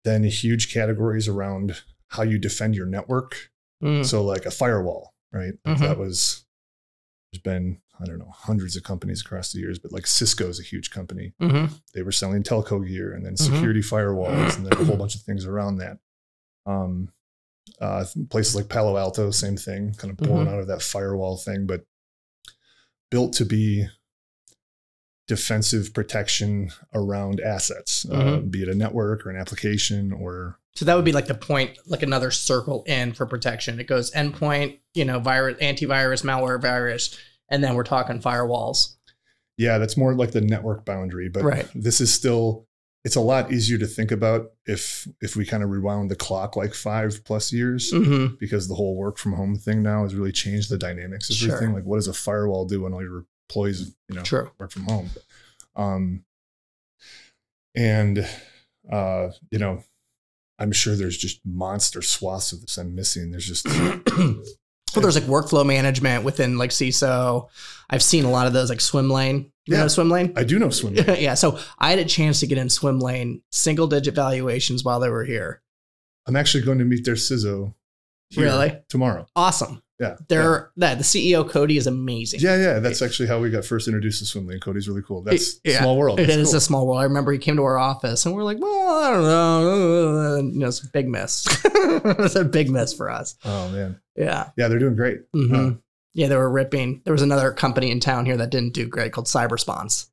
then 0.06 0.24
huge 0.24 0.74
categories 0.74 1.28
around 1.28 1.82
how 2.10 2.24
you 2.24 2.38
defend 2.40 2.76
your 2.76 2.86
network. 2.86 3.50
Mm. 3.84 4.06
So 4.06 4.24
like 4.24 4.46
a 4.46 4.52
firewall, 4.52 5.14
right? 5.34 5.54
Like 5.66 5.78
Mhm. 5.78 5.82
That 5.82 5.98
was 5.98 6.46
there's 7.34 7.42
been 7.42 7.82
I 8.00 8.06
don't 8.06 8.20
know 8.20 8.32
hundreds 8.34 8.76
of 8.76 8.84
companies 8.84 9.22
across 9.22 9.52
the 9.54 9.60
years, 9.60 9.80
but 9.80 9.92
like 9.92 10.06
Cisco 10.08 10.48
is 10.50 10.60
a 10.60 10.64
huge 10.64 10.90
company. 10.92 11.34
hmm 11.40 11.66
They 11.94 12.02
were 12.04 12.12
selling 12.12 12.44
telco 12.44 12.86
gear 12.88 13.14
and 13.14 13.26
then 13.26 13.34
Mhm. 13.36 13.40
security 13.40 13.82
firewalls 13.82 14.56
and 14.58 14.66
then 14.66 14.74
a 14.82 14.86
whole 14.86 14.98
bunch 15.04 15.16
of 15.16 15.22
things 15.22 15.46
around 15.46 15.78
that. 15.78 16.00
Um, 16.66 17.12
uh, 17.82 18.06
places 18.30 18.56
like 18.56 18.70
Palo 18.70 18.96
Alto, 18.98 19.32
same 19.32 19.58
thing, 19.58 19.94
kind 19.96 20.12
of 20.12 20.18
born 20.18 20.48
out 20.48 20.60
of 20.60 20.68
that 20.68 20.82
firewall 20.82 21.38
thing, 21.38 21.66
but 21.66 21.84
built 23.12 23.34
to 23.34 23.46
be 23.46 23.88
defensive 25.28 25.94
protection 25.94 26.70
around 26.94 27.40
assets, 27.40 28.06
uh, 28.12 28.38
be 28.38 28.62
it 28.62 28.70
a 28.70 28.76
network 28.76 29.26
or 29.26 29.30
an 29.32 29.38
application 29.38 30.12
or 30.14 30.60
So 30.76 30.86
that 30.86 30.96
would 30.96 31.06
be 31.06 31.12
like 31.14 31.28
the 31.28 31.34
point, 31.36 31.78
like 31.88 32.04
another 32.04 32.32
circle 32.32 32.84
in 32.86 33.14
for 33.14 33.26
protection. 33.26 33.80
It 33.80 33.88
goes 33.88 34.12
endpoint, 34.12 34.80
you 34.94 35.06
know, 35.06 35.20
virus, 35.20 35.58
antivirus, 35.60 36.24
malware, 36.24 36.62
virus, 36.62 37.18
and 37.50 37.64
then 37.64 37.76
we're 37.76 37.84
talking 37.84 38.20
firewalls. 38.22 38.96
Yeah, 39.58 39.78
that's 39.78 39.98
more 39.98 40.14
like 40.14 40.32
the 40.32 40.42
network 40.42 40.86
boundary, 40.86 41.30
but 41.30 41.44
Right. 41.44 41.68
this 41.74 42.02
is 42.02 42.14
still 42.14 42.68
it's 43.06 43.16
a 43.16 43.22
lot 43.22 43.54
easier 43.54 43.78
to 43.78 43.86
think 43.86 44.12
about 44.12 44.52
if 44.66 45.08
if 45.22 45.36
we 45.36 45.46
kind 45.46 45.62
of 45.64 45.70
rewound 45.70 46.10
the 46.10 46.16
clock 46.16 46.56
like 46.56 46.74
5 46.74 47.24
plus 47.24 47.54
years 47.54 47.92
Mm-hmm. 47.94 48.36
because 48.40 48.68
the 48.68 48.74
whole 48.76 48.96
work 48.96 49.18
from 49.20 49.34
home 49.34 49.56
thing 49.58 49.84
now 49.84 50.02
has 50.04 50.16
really 50.16 50.32
changed 50.32 50.70
the 50.72 50.78
dynamics 50.78 51.30
of 51.30 51.36
Sure. 51.36 51.54
everything. 51.56 51.74
Like 51.76 51.84
what 51.86 51.98
does 51.98 52.08
a 52.08 52.14
firewall 52.14 52.66
do 52.66 52.82
when 52.82 52.94
all 52.94 53.02
your 53.04 53.26
employees, 53.50 53.96
you 54.10 54.16
know, 54.16 54.22
True. 54.24 54.52
work 54.60 54.72
from 54.72 54.84
home? 54.84 55.10
Um, 55.76 56.24
and 57.76 58.28
uh, 58.92 59.30
you 59.52 59.60
know, 59.60 59.84
I'm 60.60 60.72
sure 60.72 60.96
there's 60.96 61.18
just 61.18 61.42
monster 61.46 62.02
swaths 62.02 62.52
of 62.52 62.62
this 62.62 62.78
I'm 62.78 62.96
missing. 62.96 63.32
There's 63.32 63.48
just 63.48 63.66
Well, 64.96 65.02
there's 65.02 65.16
like 65.16 65.26
workflow 65.26 65.66
management 65.66 66.24
within 66.24 66.58
like 66.58 66.70
CISO. 66.70 67.50
I've 67.90 68.04
seen 68.04 68.24
a 68.24 68.32
lot 68.32 68.48
of 68.48 68.54
those 68.54 68.70
like 68.70 68.80
Swimlane. 68.80 69.52
You 69.66 69.74
Yeah. 69.76 69.80
know 69.82 69.86
Swimlane? 69.88 70.38
I 70.38 70.46
do 70.46 70.58
know 70.58 70.70
swim. 70.70 70.94
lane. 70.96 71.06
yeah. 71.20 71.34
So 71.34 71.60
I 71.80 71.90
had 71.90 72.00
a 72.00 72.06
chance 72.06 72.40
to 72.40 72.48
get 72.48 72.58
in 72.58 72.68
Swimlane, 72.68 73.42
single 73.52 73.88
digit 73.88 74.16
valuations 74.16 74.86
while 74.86 75.02
they 75.02 75.10
were 75.10 75.26
here. 75.26 75.62
I'm 76.28 76.36
actually 76.38 76.64
going 76.64 76.78
to 76.78 76.86
meet 76.86 77.04
their 77.04 77.16
CISO 77.16 77.74
Really? 78.38 78.80
tomorrow. 78.88 79.28
Awesome. 79.36 79.82
Yeah. 80.00 80.16
They're 80.28 80.72
that 80.78 80.98
the 80.98 81.04
CEO 81.06 81.50
Cody 81.50 81.78
is 81.78 81.88
amazing. 81.88 82.42
Yeah, 82.42 82.58
yeah. 82.58 82.80
That's 82.80 83.02
actually 83.02 83.30
how 83.30 83.40
we 83.40 83.50
got 83.50 83.64
first 83.64 83.88
introduced 83.88 84.20
to 84.20 84.40
Swimlane. 84.40 84.60
Cody's 84.62 84.90
really 84.90 85.02
cool. 85.02 85.22
That's 85.22 85.60
Yeah. 85.64 85.80
small 85.80 85.98
world. 85.98 86.20
It 86.20 86.28
That's 86.28 86.38
is 86.38 86.48
cool. 86.50 86.58
a 86.58 86.62
small 86.62 86.86
world. 86.88 87.00
I 87.00 87.04
remember 87.06 87.32
he 87.32 87.38
came 87.38 87.56
to 87.56 87.64
our 87.64 87.78
office 87.78 88.26
and 88.26 88.36
we're 88.36 88.44
like, 88.44 88.60
well, 88.60 89.04
I 89.04 89.12
don't 89.12 89.24
know. 89.24 90.36
You 90.52 90.60
know, 90.60 90.68
it's 90.68 90.84
a 90.84 90.90
big 90.92 91.08
mess. 91.08 91.46
it's 91.66 92.36
a 92.36 92.44
big 92.44 92.70
mess 92.70 92.94
for 92.94 93.10
us. 93.10 93.36
oh 93.46 93.70
man. 93.70 94.00
Yeah. 94.18 94.50
Yeah, 94.58 94.68
they're 94.68 94.80
doing 94.80 94.96
great. 94.96 95.22
hmm 95.34 95.54
Huh. 95.56 95.72
Yeah, 96.14 96.28
they 96.28 96.36
were 96.38 96.50
ripping. 96.50 97.02
There 97.06 97.14
was 97.14 97.22
another 97.22 97.52
company 97.52 97.92
in 97.92 98.00
town 98.00 98.26
here 98.26 98.38
that 98.38 98.50
didn't 98.50 98.74
do 98.74 98.88
great 98.88 99.12
called 99.12 99.28
Cybersponse. 99.28 100.08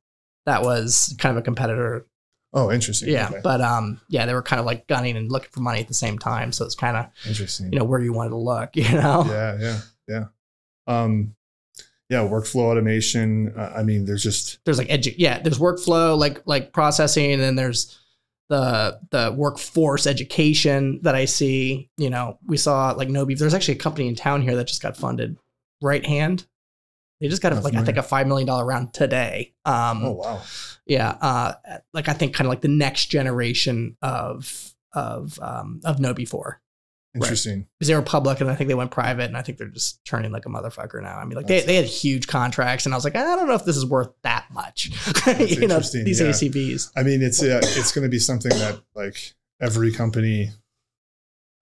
That 0.45 0.61
was 0.61 1.15
kind 1.19 1.35
of 1.37 1.41
a 1.41 1.45
competitor. 1.45 2.05
Oh, 2.53 2.71
interesting. 2.71 3.09
Yeah, 3.09 3.29
Okay. 3.29 3.39
but 3.43 3.61
um, 3.61 3.99
yeah, 4.09 4.25
they 4.27 4.33
were 4.33 4.43
kind 4.43 4.59
of 4.59 4.65
like 4.65 4.85
gunning 4.87 5.17
and 5.17 5.31
looking 5.31 5.49
for 5.51 5.61
money 5.61 5.79
at 5.79 5.87
the 5.87 5.93
same 5.93 6.19
time. 6.19 6.51
So 6.51 6.65
it's 6.65 6.75
kind 6.75 6.95
of 6.97 7.07
interesting. 7.27 7.73
you 7.73 7.79
know 7.79 7.85
where 7.85 7.99
you 7.99 8.13
wanted 8.13 8.29
to 8.31 8.37
look. 8.37 8.69
You 8.75 8.91
know. 8.91 9.23
yeah, 9.27 9.57
yeah, 9.59 9.79
yeah. 10.07 10.25
Um, 10.85 11.35
yeah, 12.09 12.19
workflow 12.19 12.65
automation. 12.65 13.53
Uh, 13.57 13.73
I 13.75 13.81
mean, 13.83 14.05
there's 14.05 14.21
just 14.21 14.59
There's 14.65 14.77
like 14.77 14.89
edu- 14.89 15.15
yeah, 15.17 15.39
there's 15.39 15.57
workflow 15.57 16.17
like 16.17 16.41
like 16.45 16.73
processing, 16.73 17.31
and 17.31 17.41
then 17.41 17.55
there's 17.55 17.97
the 18.49 18.99
the 19.09 19.33
workforce 19.35 20.05
education 20.05 20.99
that 21.01 21.15
I 21.15 21.25
see. 21.25 21.89
You 21.97 22.09
know, 22.11 22.37
we 22.45 22.57
saw 22.57 22.91
like 22.91 23.07
Nobi. 23.07 23.35
There's 23.37 23.53
actually 23.55 23.75
a 23.75 23.79
company 23.79 24.07
in 24.07 24.15
town 24.15 24.41
here 24.43 24.55
that 24.57 24.67
just 24.67 24.81
got 24.83 24.95
funded. 24.97 25.37
Right 25.81 26.05
hand. 26.05 26.45
They 27.21 27.27
just 27.29 27.41
got 27.41 27.53
a, 27.53 27.59
like 27.59 27.75
I 27.75 27.83
think 27.83 27.97
a 27.97 28.03
five 28.03 28.27
million 28.27 28.47
dollar 28.47 28.65
round 28.65 28.93
today. 28.93 29.53
Um, 29.65 30.03
oh 30.03 30.11
wow. 30.11 30.41
yeah 30.85 31.09
uh 31.21 31.53
like 31.93 32.09
i 32.09 32.13
think 32.13 32.33
kind 32.33 32.45
of 32.45 32.49
like 32.49 32.61
the 32.61 32.67
next 32.67 33.05
generation 33.05 33.95
of 34.01 34.73
of 34.93 35.39
um 35.41 35.79
of 35.85 35.97
KnowBe4 35.97 36.55
Interesting. 37.15 37.67
because 37.79 37.87
they 37.87 37.95
were 37.95 38.01
public 38.01 38.41
and 38.41 38.49
i 38.49 38.55
think 38.55 38.67
they 38.67 38.73
went 38.73 38.91
private 38.91 39.25
and 39.25 39.37
i 39.37 39.41
think 39.41 39.57
they're 39.57 39.67
just 39.67 40.03
turning 40.03 40.31
like 40.31 40.45
a 40.45 40.49
motherfucker 40.49 41.01
now 41.01 41.17
i 41.17 41.23
mean 41.23 41.35
like 41.35 41.47
they, 41.47 41.61
they 41.61 41.75
had 41.75 41.85
huge 41.85 42.27
contracts 42.27 42.85
and 42.85 42.93
i 42.93 42.97
was 42.97 43.05
like 43.05 43.15
i 43.15 43.23
don't 43.23 43.47
know 43.47 43.53
if 43.53 43.63
this 43.63 43.77
is 43.77 43.85
worth 43.85 44.09
that 44.23 44.45
much 44.51 44.89
you 45.39 45.67
know 45.67 45.79
these 45.79 46.19
yeah. 46.19 46.27
acvs 46.27 46.91
I 46.95 47.03
mean, 47.03 47.21
it's 47.21 47.41
uh, 47.41 47.59
it's 47.61 47.91
going 47.91 48.03
to 48.03 48.09
be 48.09 48.19
something 48.19 48.51
that 48.51 48.79
like 48.95 49.33
every 49.61 49.91
company, 49.91 50.51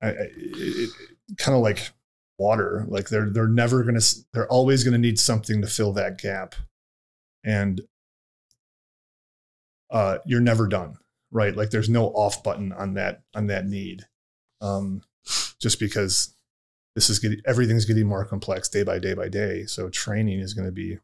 I, 0.02 0.08
I, 0.08 0.12
it, 0.12 0.30
it, 0.38 1.38
kind 1.38 1.56
of 1.56 1.62
like 1.62 1.92
water. 2.42 2.86
Like 2.88 3.10
they're 3.10 3.30
they're 3.30 3.48
never 3.48 3.84
to 4.00 4.16
they're 4.34 4.52
always 4.52 4.84
to 4.94 4.98
need 4.98 5.20
something 5.20 5.62
to 5.62 5.68
fill 5.68 5.94
that 5.94 6.18
gap, 6.18 6.56
and 7.44 7.80
uh, 9.92 10.18
you're 10.26 10.42
never 10.42 10.68
done, 10.68 10.98
right? 11.32 11.56
Like 11.56 11.70
there's 11.70 11.90
no 11.90 12.08
off 12.08 12.44
button 12.44 12.72
on 12.72 12.96
that 12.96 13.22
on 13.36 13.48
that 13.48 13.68
need, 13.68 14.08
um, 14.60 15.04
just 15.60 15.80
because 15.80 16.34
this 16.96 17.10
is 17.10 17.20
getting 17.20 17.42
everything's 17.46 17.86
getting 17.86 18.08
more 18.08 18.26
complex 18.26 18.68
day 18.68 18.84
by 18.84 18.98
day 18.98 19.14
by 19.14 19.30
day. 19.30 19.66
So 19.66 19.90
training 19.90 20.40
is 20.40 20.54
going 20.56 20.68
to 20.68 20.72
be 20.72 20.98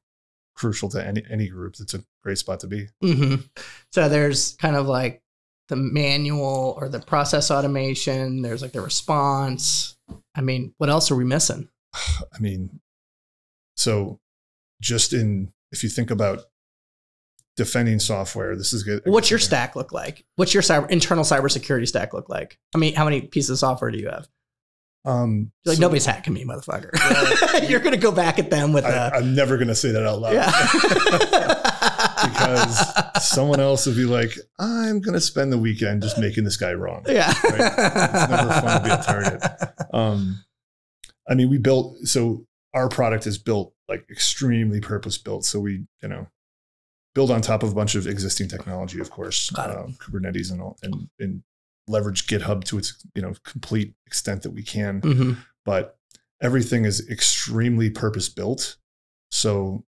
crucial 0.55 0.89
to 0.89 1.05
any 1.05 1.23
any 1.29 1.47
group. 1.47 1.75
It's 1.79 1.93
a 1.93 2.03
great 2.23 2.39
spot 2.39 2.59
to 2.61 2.67
be. 2.67 2.87
hmm 3.01 3.35
so 3.91 4.09
there's 4.09 4.55
kind 4.55 4.75
of 4.75 4.87
like 4.87 5.21
the 5.69 5.75
manual 5.75 6.77
or 6.79 6.87
the 6.89 6.99
process 6.99 7.51
automation 7.51 8.41
there's 8.41 8.61
like 8.61 8.71
the 8.73 8.81
response. 8.81 9.97
I 10.35 10.41
mean 10.41 10.73
what 10.77 10.89
else 10.89 11.11
are 11.11 11.15
we 11.15 11.23
missing? 11.25 11.69
I 11.95 12.39
mean, 12.39 12.79
so 13.75 14.19
just 14.81 15.13
in 15.13 15.51
if 15.71 15.83
you 15.83 15.89
think 15.89 16.11
about 16.11 16.43
defending 17.55 17.99
software, 17.99 18.55
this 18.55 18.71
is 18.71 18.83
good. 18.83 19.01
what's 19.05 19.29
your 19.29 19.39
stack 19.39 19.75
look 19.75 19.91
like? 19.91 20.25
What's 20.35 20.53
your 20.53 20.63
cyber 20.63 20.89
internal 20.89 21.23
cybersecurity 21.23 21.87
stack 21.87 22.13
look 22.13 22.29
like? 22.29 22.57
I 22.73 22.77
mean 22.77 22.95
how 22.95 23.05
many 23.05 23.21
pieces 23.21 23.49
of 23.49 23.59
software 23.59 23.91
do 23.91 23.97
you 23.97 24.09
have? 24.09 24.27
Um, 25.05 25.51
Like 25.65 25.77
so 25.77 25.81
nobody's 25.81 26.05
hacking 26.05 26.33
me, 26.33 26.43
motherfucker. 26.43 26.89
You're 27.69 27.79
gonna 27.79 27.95
go 27.95 28.11
back 28.11 28.39
at 28.39 28.49
them 28.49 28.73
with 28.73 28.83
I, 28.85 28.89
a 28.89 29.11
I'm 29.11 29.33
never 29.35 29.55
going 29.55 29.69
to 29.69 29.75
say 29.75 29.91
that 29.91 30.05
out 30.05 30.19
loud. 30.19 30.33
Yeah. 30.33 30.51
because 32.21 33.25
someone 33.27 33.59
else 33.59 33.85
would 33.85 33.95
be 33.95 34.05
like, 34.05 34.31
"I'm 34.59 34.99
going 35.01 35.13
to 35.13 35.21
spend 35.21 35.51
the 35.51 35.57
weekend 35.57 36.01
just 36.01 36.17
making 36.17 36.43
this 36.43 36.57
guy 36.57 36.73
wrong." 36.73 37.03
yeah, 37.07 37.31
It's 37.31 38.29
never 38.29 38.61
fun 38.61 38.81
to 38.81 38.87
be 38.87 38.91
a 38.91 39.03
target. 39.03 39.43
Um, 39.93 40.43
I 41.29 41.33
mean, 41.35 41.49
we 41.49 41.57
built 41.57 41.97
so 42.07 42.45
our 42.73 42.89
product 42.89 43.27
is 43.27 43.37
built 43.37 43.73
like 43.89 44.05
extremely 44.09 44.81
purpose 44.81 45.17
built. 45.17 45.45
So 45.45 45.59
we, 45.59 45.85
you 46.01 46.09
know, 46.09 46.27
build 47.15 47.31
on 47.31 47.41
top 47.41 47.63
of 47.63 47.71
a 47.71 47.75
bunch 47.75 47.95
of 47.95 48.05
existing 48.07 48.47
technology, 48.49 48.99
of 48.99 49.09
course, 49.09 49.51
um, 49.57 49.93
Kubernetes 49.99 50.51
and 50.51 50.61
all, 50.61 50.77
and, 50.83 51.09
and 51.19 51.43
leverage 51.87 52.27
GitHub 52.27 52.63
to 52.65 52.77
its 52.77 53.03
you 53.15 53.21
know 53.21 53.33
complete 53.43 53.93
extent 54.05 54.43
that 54.43 54.51
we 54.51 54.63
can. 54.63 55.01
Mhm. 55.01 55.37
But 55.65 55.97
everything 56.41 56.85
is 56.85 57.09
extremely 57.09 57.89
purpose 57.89 58.29
built. 58.29 58.77
So 59.31 59.83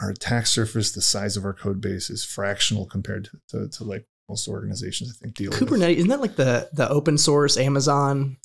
our 0.00 0.10
attack 0.10 0.46
surface, 0.46 0.92
the 0.92 1.02
size 1.02 1.36
of 1.36 1.44
our 1.44 1.52
code 1.52 1.80
base 1.80 2.10
is 2.10 2.24
fractional 2.24 2.86
compared 2.86 3.24
to, 3.26 3.30
to, 3.48 3.68
to 3.68 3.84
like 3.84 4.06
most 4.28 4.48
organizations, 4.48 5.10
I 5.10 5.22
think, 5.22 5.34
deal 5.34 5.50
with. 5.50 5.60
Kubernetes 5.60 5.96
isn't 5.96 6.10
that 6.10 6.20
like 6.20 6.36
the 6.36 6.68
the 6.72 6.88
open 6.88 7.18
source 7.18 7.56
Amazon? 7.56 8.38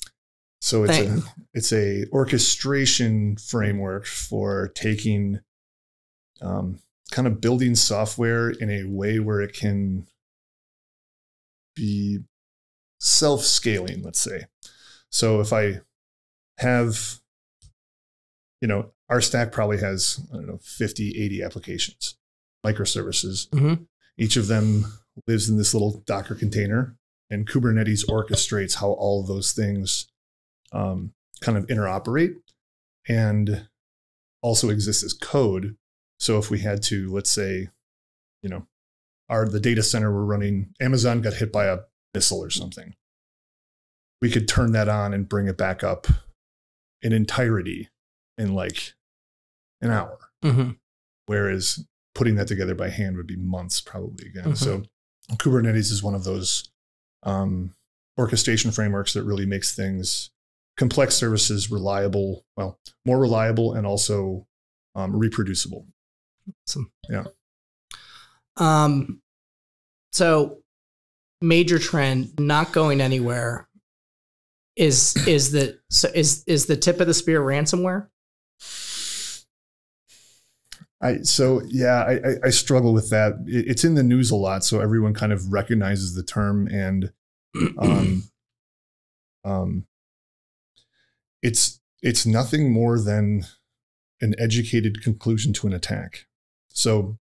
So 0.60 0.84
it's 0.84 0.96
thing. 0.96 1.18
a 1.18 1.22
it's 1.54 1.72
a 1.72 2.06
orchestration 2.12 3.36
framework 3.36 4.06
for 4.06 4.68
taking 4.74 5.40
um, 6.42 6.78
kind 7.10 7.26
of 7.26 7.40
building 7.40 7.74
software 7.74 8.50
in 8.50 8.70
a 8.70 8.84
way 8.84 9.18
where 9.18 9.40
it 9.40 9.54
can 9.54 10.06
be 11.74 12.18
self-scaling, 13.00 14.02
let's 14.02 14.20
say. 14.20 14.44
So 15.10 15.40
if 15.40 15.52
I 15.52 15.80
have, 16.58 17.20
you 18.60 18.68
know, 18.68 18.92
our 19.10 19.20
stack 19.20 19.52
probably 19.52 19.78
has, 19.78 20.24
I 20.32 20.36
don't 20.36 20.46
know, 20.46 20.58
50, 20.62 21.20
80 21.22 21.42
applications, 21.42 22.16
microservices. 22.64 23.48
Mhm. 23.50 23.86
Each 24.16 24.36
of 24.36 24.46
them 24.46 25.00
lives 25.26 25.48
in 25.48 25.58
this 25.58 25.74
little 25.74 26.02
Docker 26.06 26.34
container, 26.34 26.96
and 27.28 27.46
Kubernetes 27.46 28.06
orchestrates 28.06 28.76
how 28.76 28.92
all 28.92 29.20
of 29.20 29.26
those 29.26 29.52
things 29.52 30.06
um, 30.72 31.12
kind 31.40 31.58
of 31.58 31.66
interoperate 31.66 32.36
and 33.08 33.68
also 34.40 34.70
exists 34.70 35.02
as 35.02 35.12
code. 35.12 35.76
So 36.20 36.38
if 36.38 36.48
we 36.48 36.60
had 36.60 36.82
to, 36.84 37.10
let's 37.10 37.30
say, 37.30 37.70
you 38.42 38.48
know, 38.48 38.68
our 39.28 39.48
the 39.48 39.58
data 39.58 39.82
center 39.82 40.12
we're 40.12 40.24
running, 40.24 40.72
Amazon 40.80 41.20
got 41.20 41.34
hit 41.34 41.50
by 41.50 41.66
a 41.66 41.80
missile 42.14 42.42
or 42.42 42.50
something, 42.50 42.94
we 44.22 44.30
could 44.30 44.46
turn 44.46 44.70
that 44.72 44.88
on 44.88 45.12
and 45.12 45.28
bring 45.28 45.48
it 45.48 45.56
back 45.56 45.82
up 45.82 46.06
in 47.02 47.12
entirety 47.12 47.88
in 48.38 48.54
like 48.54 48.94
an 49.80 49.90
hour. 49.90 50.18
Mhm. 50.42 50.78
Whereas 51.26 51.84
putting 52.14 52.34
that 52.36 52.48
together 52.48 52.74
by 52.74 52.88
hand 52.90 53.16
would 53.16 53.26
be 53.26 53.36
months 53.36 53.80
probably 53.80 54.26
again. 54.26 54.52
Mhm. 54.52 54.56
So 54.56 54.82
Kubernetes 55.36 55.90
is 55.92 56.02
one 56.02 56.14
of 56.14 56.24
those 56.24 56.70
um, 57.22 57.74
orchestration 58.18 58.70
frameworks 58.70 59.12
that 59.12 59.24
really 59.24 59.44
makes 59.46 59.74
things 59.74 60.30
complex 60.76 61.14
services 61.14 61.70
reliable, 61.70 62.46
well, 62.56 62.80
more 63.04 63.18
reliable 63.20 63.74
and 63.74 63.86
also 63.86 64.46
um, 64.94 65.14
reproducible. 65.14 65.86
Um, 68.56 69.20
so 70.12 70.62
major 71.40 71.78
trend 71.78 72.38
not 72.38 72.72
going 72.72 73.00
anywhere 73.00 73.68
is 74.76 75.16
is 75.26 75.52
the 75.52 75.78
so 75.90 76.10
is 76.14 76.42
is 76.46 76.66
the 76.66 76.76
tip 76.76 77.00
of 77.00 77.06
the 77.06 77.14
spear 77.14 77.40
ransomware? 77.40 78.08
I 81.02 81.22
so 81.22 81.62
yeah, 81.68 82.02
I, 82.04 82.12
I, 82.12 82.34
I 82.44 82.50
struggle 82.50 82.92
with 82.92 83.10
that. 83.10 83.34
It, 83.46 83.68
it's 83.68 83.84
in 83.84 83.94
the 83.94 84.02
news 84.02 84.30
a 84.30 84.36
lot, 84.36 84.64
so 84.64 84.80
everyone 84.80 85.14
kind 85.14 85.32
of 85.32 85.52
recognizes 85.52 86.14
the 86.14 86.22
term, 86.22 86.66
and 86.68 87.12
um, 87.78 88.24
um, 89.44 89.86
it's 91.42 91.80
it's 92.02 92.26
nothing 92.26 92.72
more 92.72 92.98
than 92.98 93.46
an 94.20 94.34
educated 94.38 95.02
conclusion 95.02 95.52
to 95.54 95.66
an 95.66 95.72
attack. 95.72 96.26
So 96.68 97.18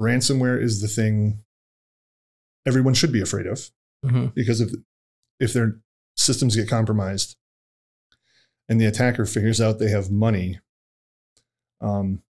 ransomware 0.00 0.60
is 0.62 0.80
the 0.80 0.88
thing 0.88 1.40
everyone 2.66 2.94
should 2.94 3.12
be 3.12 3.20
afraid 3.22 3.46
of 3.46 3.70
Mhm. 4.04 4.34
because 4.34 4.60
if 4.60 4.70
if 5.40 5.52
their 5.52 5.80
systems 6.16 6.54
get 6.54 6.68
compromised 6.68 7.36
and 8.68 8.80
the 8.80 8.84
attacker 8.86 9.24
figures 9.24 9.60
out 9.60 9.78
they 9.78 9.88
have 9.88 10.10
money 10.10 10.60
um, 11.80 12.22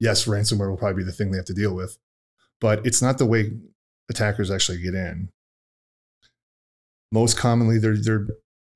yes, 0.00 0.26
ransomware 0.26 0.68
will 0.70 0.76
probably 0.76 1.02
be 1.02 1.06
the 1.06 1.12
thing 1.12 1.30
they 1.30 1.36
have 1.38 1.46
to 1.46 1.54
deal 1.54 1.74
with, 1.74 1.98
but 2.60 2.84
it's 2.86 3.00
not 3.02 3.18
the 3.18 3.26
way 3.26 3.52
attackers 4.10 4.50
actually 4.50 4.80
get 4.80 4.94
in. 4.94 5.30
Most 7.12 7.36
commonly, 7.36 7.78
they're 7.78 7.96
they're 7.96 8.26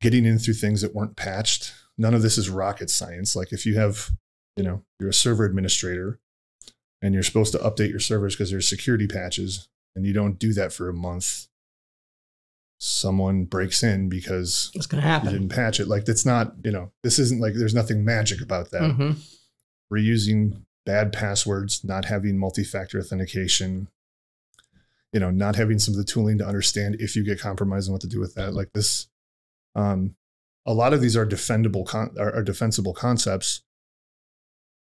getting 0.01 0.25
in 0.25 0.39
through 0.39 0.55
things 0.55 0.81
that 0.83 0.95
weren't 0.95 1.17
patched. 1.17 1.73
None 1.99 2.15
of 2.15 2.23
this 2.23 2.39
is 2.39 2.49
rocket 2.49 2.89
science. 2.89 3.37
Like 3.37 3.53
if 3.53 3.67
you 3.67 3.77
have, 3.77 4.11
you 4.57 4.63
know, 4.65 4.83
you're 4.99 5.11
a 5.11 5.15
server 5.15 5.45
administrator 5.45 6.19
and 7.03 7.13
you're 7.13 7.23
supposed 7.23 7.53
to 7.53 7.59
update 7.59 7.91
your 7.91 8.01
servers 8.01 8.35
because 8.35 8.51
there's 8.51 8.69
security 8.69 9.07
patches 9.07 9.69
and 9.95 10.07
you 10.07 10.13
don't 10.15 10.39
do 10.39 10.55
that 10.55 10.73
for 10.73 10.89
a 10.89 10.95
month, 10.95 11.49
someone 12.79 13.45
breaks 13.45 13.83
in 13.83 14.09
because 14.09 14.71
It's 14.75 14.87
going 14.87 15.03
to 15.03 15.07
you 15.07 15.13
happen. 15.13 15.33
didn't 15.33 15.49
patch 15.51 15.81
it. 15.81 15.89
Like 15.89 16.07
that's 16.07 16.25
not, 16.25 16.55
you 16.65 16.71
know, 16.71 16.93
this 17.03 17.19
isn't 17.19 17.41
like 17.41 17.53
there's 17.55 17.75
nothing 17.75 18.05
magic 18.05 18.41
about 18.41 18.71
that. 18.71 18.83
Mhm. 18.83 19.17
We're 19.91 19.99
using 19.99 20.65
bad 20.87 21.13
passwords, 21.13 21.85
not 21.85 22.07
having 22.07 22.39
multi-factor 22.39 22.99
authentication, 22.99 23.89
you 25.13 25.21
know, 25.21 25.31
not 25.31 25.57
having 25.57 25.79
some 25.79 25.95
of 25.95 25.99
the 25.99 26.05
tooling 26.05 26.39
to 26.39 26.47
understand 26.47 26.97
if 26.99 27.15
you 27.17 27.25
get 27.25 27.41
compromised 27.41 27.89
and 27.89 27.93
what 27.95 28.01
to 28.01 28.07
do 28.07 28.21
with 28.21 28.35
that. 28.35 28.55
Like 28.55 28.73
this, 28.73 29.09
um, 29.75 30.15
a 30.67 30.73
lot 30.75 30.93
of 30.93 31.01
these 31.01 31.17
are 31.17 31.27
defendable, 31.27 31.87
con- 31.87 32.15
are, 32.19 32.35
are 32.35 32.43
defensible 32.43 32.95
concepts. 32.95 33.63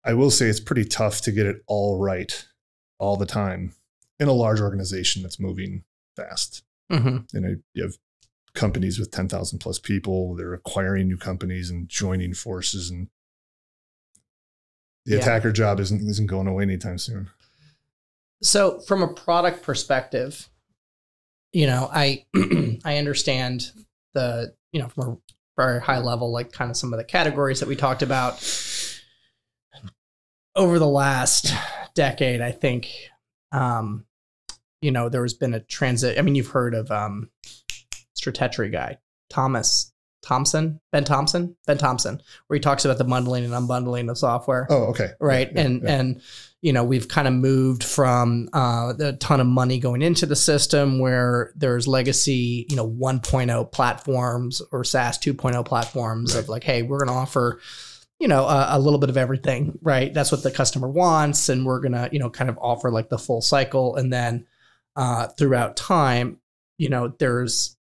I 0.05 0.15
will 0.15 0.31
say 0.31 0.47
it's 0.47 0.61
pretty 0.61 0.85
tough 0.85 1.21
to 1.23 1.33
get 1.33 1.47
it 1.47 1.63
all 1.67 1.99
right 1.99 2.47
all 2.99 3.17
the 3.17 3.27
time 3.27 3.75
in 4.19 4.29
a 4.29 4.33
large 4.33 4.61
organization 4.61 5.23
that's 5.23 5.39
moving 5.39 5.85
fast 6.17 6.65
Mhm. 6.91 7.33
you 7.33 7.41
know 7.41 7.57
you 7.75 7.83
have 7.85 7.97
companies 8.55 8.99
with 8.99 9.13
10,000 9.13 9.59
plus 9.61 9.79
people 9.79 10.35
they're 10.35 10.55
acquiring 10.55 11.07
new 11.07 11.17
companies 11.17 11.71
and 11.71 11.89
joining 11.89 12.35
forces 12.35 12.91
and 12.91 13.09
the 15.09 15.17
Yeah. 15.17 15.21
attacker 15.23 15.51
job 15.53 15.81
isn't 15.81 16.01
isn't 16.09 16.27
going 16.27 16.47
away 16.47 16.63
anytime 16.63 16.99
soon 16.99 17.31
So, 18.43 18.81
from 18.81 19.03
a 19.03 19.09
product 19.13 19.63
perspective, 19.63 20.49
you 21.53 21.67
know, 21.67 21.89
I 21.93 22.27
I 22.85 22.99
understand 22.99 23.73
the 24.15 24.55
you 24.73 24.81
know 24.81 24.89
from 24.89 25.09
a 25.09 25.17
very 25.57 25.81
high 25.81 25.99
level, 25.99 26.31
like 26.33 26.53
kind 26.53 26.71
of 26.71 26.77
some 26.77 26.93
of 26.93 26.99
the 26.99 27.05
categories 27.05 27.59
that 27.61 27.69
we 27.69 27.75
talked 27.77 28.03
about 28.03 28.35
over 30.55 30.79
the 30.79 30.87
last 30.89 31.53
decade. 31.95 32.41
I 32.41 32.51
think, 32.53 32.89
um, 33.53 34.05
you 34.81 34.91
know, 34.91 35.09
there 35.09 35.23
has 35.23 35.35
been 35.35 35.55
a 35.55 35.61
transit. 35.61 36.19
I 36.19 36.23
mean, 36.23 36.35
you've 36.35 36.49
heard 36.49 36.75
of 36.75 36.91
um, 36.91 37.31
Stratechery 38.17 38.71
guy 38.73 38.99
Thomas 39.31 39.93
Thompson, 40.29 40.79
Ben 40.93 41.05
Thompson, 41.05 41.57
Ben 41.67 41.79
Thompson, 41.79 42.21
where 42.47 42.57
he 42.57 42.61
talks 42.61 42.85
about 42.85 42.99
the 42.99 43.05
bundling 43.05 43.47
and 43.47 43.55
unbundling 43.55 44.11
of 44.11 44.19
software. 44.19 44.67
Oh 44.69 44.89
okay. 44.89 45.13
Right? 45.19 45.51
Yeah, 45.51 45.63
and 45.63 45.83
yeah. 45.83 45.99
and 45.99 46.23
you 46.61 46.75
know 46.75 46.85
we've 46.85 47.09
kind 47.09 47.27
of 47.27 47.33
moved 47.33 47.83
from 47.83 48.51
uh, 48.53 48.93
a 49.01 49.15
ton 49.15 49.41
of 49.41 49.47
money 49.47 49.79
going 49.79 50.03
into 50.03 50.27
the 50.27 50.37
system 50.37 50.99
where 50.99 51.55
there's 51.57 51.89
legacy 51.89 52.67
you 52.69 52.77
know 52.77 52.87
1.0 52.87 53.73
platforms 53.73 54.61
or 54.71 54.85
SaaS 54.85 55.19
2.0 55.19 55.65
platforms 55.65 56.35
of 56.35 56.51
like 56.51 56.63
hey 56.63 56.83
we're 56.83 56.99
going 56.99 57.09
to 57.09 57.15
offer 57.15 57.59
you 58.19 58.29
know 58.29 58.45
a, 58.45 58.67
a 58.73 58.79
little 58.79 58.99
bit 58.99 59.09
of 59.09 59.17
everything 59.17 59.79
right? 59.81 60.13
That's 60.13 60.31
what 60.31 60.43
the 60.43 60.51
customer 60.51 60.89
wants 60.89 61.49
and 61.49 61.65
we're 61.65 61.81
going 61.81 61.93
to 61.93 62.11
you 62.13 62.19
know 62.19 62.29
kind 62.29 62.51
of 62.51 62.59
offer 62.61 62.91
like 62.91 63.09
the 63.09 63.19
full 63.19 63.41
cycle. 63.41 63.97
And 63.97 64.13
then 64.13 64.47
uh, 64.95 65.29
throughout 65.29 65.75
time 65.75 66.39
you 66.77 66.91
know 66.91 67.09
there's 67.19 67.78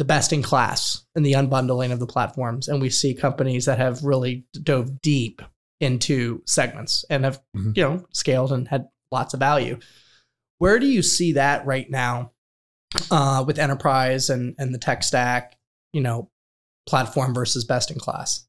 the 0.00 0.04
best 0.06 0.32
in 0.32 0.42
class 0.42 1.04
in 1.14 1.22
the 1.22 1.34
unbundling 1.34 1.92
of 1.92 2.00
the 2.00 2.06
platforms. 2.06 2.68
And 2.68 2.80
we 2.80 2.88
see 2.88 3.12
companies 3.12 3.66
that 3.66 3.76
have 3.76 4.02
really 4.02 4.46
dove 4.62 5.02
deep 5.02 5.42
into 5.78 6.42
segments 6.46 7.04
and 7.10 7.22
have 7.24 7.42
Mhm. 7.54 7.76
you 7.76 7.82
know 7.84 8.06
scaled 8.12 8.50
and 8.52 8.66
had 8.66 8.88
lots 9.12 9.34
of 9.34 9.40
value. 9.40 9.78
Where 10.58 10.78
do 10.78 10.86
you 10.86 11.02
see 11.02 11.32
that 11.34 11.66
right 11.66 11.88
now 11.90 12.32
uh, 13.10 13.44
with 13.46 13.58
enterprise 13.58 14.30
and 14.30 14.54
and 14.58 14.72
the 14.74 14.78
tech 14.78 15.02
stack 15.04 15.58
you 15.92 16.00
know 16.00 16.30
platform 16.86 17.34
versus 17.34 17.64
best 17.64 17.90
in 17.90 17.98
class? 17.98 18.46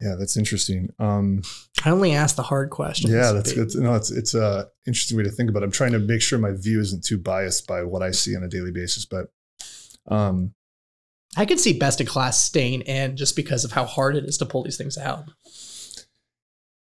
Yeah 0.00 0.16
that's 0.18 0.36
interesting. 0.36 0.92
Um 0.98 1.42
i 1.84 1.90
only 1.90 2.12
ask 2.14 2.36
the 2.36 2.42
hard 2.42 2.70
questions. 2.70 3.12
Yeah 3.12 3.32
that's 3.32 3.52
good 3.52 3.74
no 3.76 3.94
it's 3.94 4.10
it's 4.10 4.34
a 4.34 4.68
interesting 4.86 5.16
way 5.16 5.22
to 5.24 5.30
think 5.30 5.48
about 5.48 5.62
it. 5.62 5.66
I'm 5.66 5.72
trying 5.72 5.92
to 5.92 5.98
make 5.98 6.20
sure 6.22 6.38
my 6.38 6.52
view 6.52 6.80
isn't 6.80 7.04
too 7.04 7.16
biased 7.18 7.66
by 7.66 7.82
what 7.84 8.02
i 8.02 8.10
see 8.10 8.36
on 8.36 8.42
a 8.42 8.48
daily 8.48 8.70
basis 8.70 9.04
but 9.06 9.28
um 10.08 10.52
i 11.36 11.44
could 11.46 11.58
see 11.60 11.78
best 11.78 12.00
in 12.00 12.06
class 12.06 12.42
staying 12.42 12.80
in 12.82 13.16
just 13.16 13.34
because 13.36 13.64
of 13.64 13.72
how 13.72 13.84
hard 13.84 14.16
it 14.16 14.24
is 14.24 14.36
to 14.38 14.46
pull 14.46 14.62
these 14.62 14.76
things 14.76 14.96
out 14.98 15.30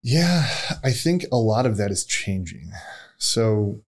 Yeah, 0.02 0.46
I 0.84 0.92
think 0.92 1.24
a 1.32 1.36
lot 1.36 1.66
of 1.66 1.76
that 1.76 1.90
is 1.90 2.04
changing. 2.06 2.70
So, 3.18 3.80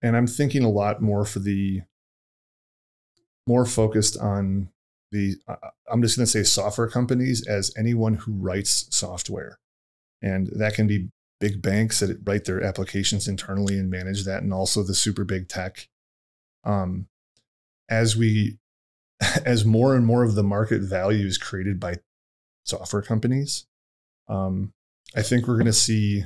and 0.00 0.16
I'm 0.16 0.28
thinking 0.28 0.62
a 0.62 0.70
lot 0.70 1.02
more 1.02 1.24
for 1.24 1.40
the 1.40 1.82
more 3.46 3.66
focused 3.66 4.16
on 4.18 4.68
the, 5.12 5.36
I- 5.48 5.70
I'm 5.90 6.02
just 6.02 6.16
going 6.16 6.24
to 6.24 6.30
say 6.30 6.44
software 6.44 6.88
companies 6.88 7.46
as 7.46 7.72
anyone 7.76 8.14
who 8.14 8.32
writes 8.32 8.86
software. 8.90 9.58
And 10.22 10.48
that 10.56 10.74
can 10.74 10.86
be 10.86 11.08
big 11.40 11.60
banks 11.62 12.00
that 12.00 12.20
write 12.24 12.44
their 12.44 12.62
applications 12.62 13.28
internally 13.28 13.78
and 13.78 13.90
manage 13.90 14.24
that, 14.24 14.42
and 14.42 14.52
also 14.52 14.82
the 14.82 14.94
super 14.94 15.24
big 15.24 15.48
tech. 15.48 15.88
Um, 16.64 17.06
as 17.88 18.16
we, 18.16 18.58
as 19.44 19.64
more 19.64 19.94
and 19.94 20.04
more 20.06 20.22
of 20.24 20.34
the 20.34 20.42
market 20.42 20.82
value 20.82 21.26
is 21.26 21.38
created 21.38 21.80
by 21.80 21.96
software 22.64 23.02
companies, 23.02 23.66
um, 24.28 24.72
I 25.14 25.22
think 25.22 25.46
we're 25.46 25.54
going 25.54 25.66
to 25.66 25.72
see 25.72 26.24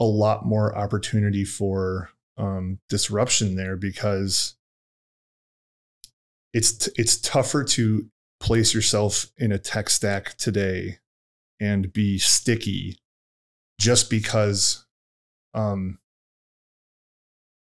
a 0.00 0.04
lot 0.04 0.44
more 0.46 0.76
opportunity 0.76 1.44
for 1.44 2.10
um, 2.36 2.78
disruption 2.88 3.54
there 3.54 3.76
because 3.76 4.56
it's 6.52 6.72
t- 6.72 6.92
it's 6.96 7.20
tougher 7.20 7.62
to 7.62 8.06
place 8.40 8.74
yourself 8.74 9.30
in 9.36 9.52
a 9.52 9.58
tech 9.58 9.90
stack 9.90 10.36
today 10.38 10.98
and 11.60 11.92
be 11.92 12.18
sticky 12.18 12.98
just 13.78 14.08
because 14.10 14.86
um, 15.54 15.98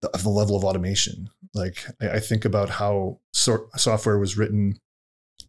the- 0.00 0.11
the 0.22 0.28
level 0.28 0.57
of 0.57 0.64
automation. 0.64 1.28
Like 1.55 1.87
I, 2.01 2.11
I 2.11 2.21
think 2.21 2.45
about 2.45 2.71
how 2.71 3.21
so- 3.33 3.69
software 3.77 4.19
was 4.19 4.37
written, 4.37 4.79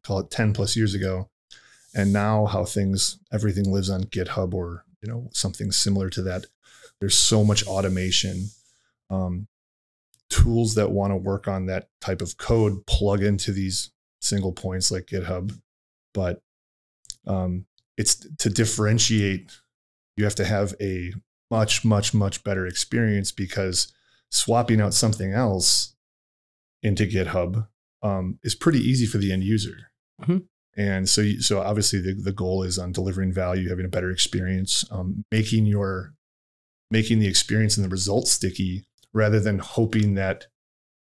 call 0.03 0.19
it 0.19 0.31
ten 0.31 0.53
plus 0.53 0.75
years 0.75 0.93
ago, 0.93 1.29
and 1.95 2.11
now 2.11 2.45
how 2.45 2.65
things 2.65 3.19
everything 3.31 3.71
lives 3.71 3.89
on 3.89 4.05
github 4.05 4.53
or 4.53 4.85
you 5.01 5.09
know 5.11 5.29
something 5.33 5.71
similar 5.71 6.09
to 6.11 6.21
that. 6.23 6.45
There's 6.99 7.17
so 7.17 7.43
much 7.43 7.65
automation 7.65 8.47
um, 9.09 9.47
tools 10.29 10.75
that 10.75 10.91
want 10.91 11.11
to 11.11 11.17
work 11.17 11.47
on 11.47 11.67
that 11.67 11.89
type 12.01 12.21
of 12.21 12.37
code 12.37 12.85
plug 12.87 13.21
into 13.21 13.51
these 13.51 13.91
single 14.19 14.53
points 14.53 14.89
like 14.89 15.05
github 15.05 15.59
but 16.13 16.41
um, 17.27 17.65
it's 17.97 18.15
to 18.37 18.49
differentiate 18.49 19.51
you 20.17 20.23
have 20.23 20.35
to 20.35 20.45
have 20.45 20.73
a 20.81 21.13
much 21.51 21.85
much 21.85 22.13
much 22.13 22.43
better 22.43 22.65
experience 22.65 23.31
because 23.31 23.93
swapping 24.29 24.81
out 24.81 24.93
something 24.93 25.33
else 25.33 25.92
into 26.83 27.05
github 27.05 27.67
um, 28.03 28.37
is 28.43 28.53
pretty 28.53 28.79
easy 28.79 29.05
for 29.05 29.17
the 29.17 29.31
end 29.31 29.43
user 29.43 29.89
and 30.75 31.07
so, 31.07 31.23
so 31.39 31.61
obviously 31.61 32.01
the, 32.01 32.13
the 32.13 32.31
goal 32.31 32.63
is 32.63 32.79
on 32.79 32.91
delivering 32.91 33.31
value, 33.31 33.69
having 33.69 33.85
a 33.85 33.89
better 33.89 34.09
experience, 34.09 34.83
um, 34.91 35.23
making 35.31 35.65
your, 35.65 36.13
making 36.89 37.19
the 37.19 37.27
experience 37.27 37.77
and 37.77 37.85
the 37.85 37.89
results 37.89 38.31
sticky 38.31 38.85
rather 39.13 39.39
than 39.39 39.59
hoping 39.59 40.15
that 40.15 40.47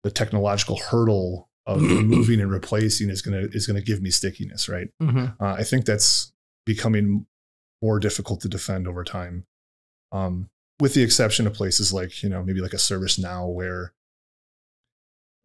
the 0.04 0.12
technological 0.12 0.78
hurdle 0.78 1.50
of 1.66 1.82
moving 1.82 2.40
and 2.40 2.52
replacing 2.52 3.10
is 3.10 3.22
going 3.22 3.40
to, 3.40 3.56
is 3.56 3.66
going 3.66 3.80
to 3.80 3.86
give 3.86 4.02
me 4.02 4.12
stickiness. 4.12 4.70
Right. 4.70 4.90
Mm-hmm. 5.02 5.44
Uh, 5.44 5.54
I 5.54 5.64
think 5.64 5.86
that's 5.86 6.32
becoming 6.66 7.26
more 7.82 8.00
difficult 8.00 8.42
to 8.42 8.50
defend 8.50 8.88
over 8.88 9.04
time. 9.04 9.46
Um, 10.12 10.50
with 10.80 10.94
the 10.94 11.02
exception 11.02 11.48
of 11.48 11.54
places 11.54 11.92
like, 11.92 12.22
you 12.22 12.30
know, 12.30 12.44
maybe 12.44 12.62
like 12.62 12.74
a 12.74 12.78
ServiceNow 12.78 13.52
where 13.52 13.94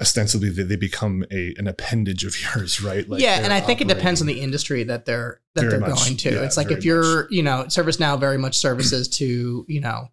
ostensibly 0.03 0.51
they, 0.51 0.65
they 0.65 0.77
become 0.77 1.25
a, 1.31 1.55
an 1.57 1.67
appendage 1.67 2.25
of 2.25 2.37
yours, 2.57 2.83
right? 2.83 3.09
Like 3.09 3.23
yeah, 3.23 3.41
and 3.43 3.53
I 3.53 3.61
think 3.61 3.81
it 3.81 3.88
depends 3.88 4.21
on 4.21 4.27
the 4.27 4.41
industry 4.41 4.85
that 4.85 5.07
they're 5.07 5.41
that 5.55 5.71
they're 5.71 5.81
much. 5.81 6.05
going 6.05 6.17
to. 6.19 6.35
Yeah, 6.35 6.43
it's 6.43 6.59
like 6.59 6.71
if 6.71 6.85
you're, 6.85 7.27
you 7.31 7.43
know, 7.43 7.65
ServiceNow 7.69 8.21
very 8.21 8.37
much 8.37 8.59
services 8.59 9.09
to, 9.17 9.65
you 9.69 9.81
know, 9.81 10.09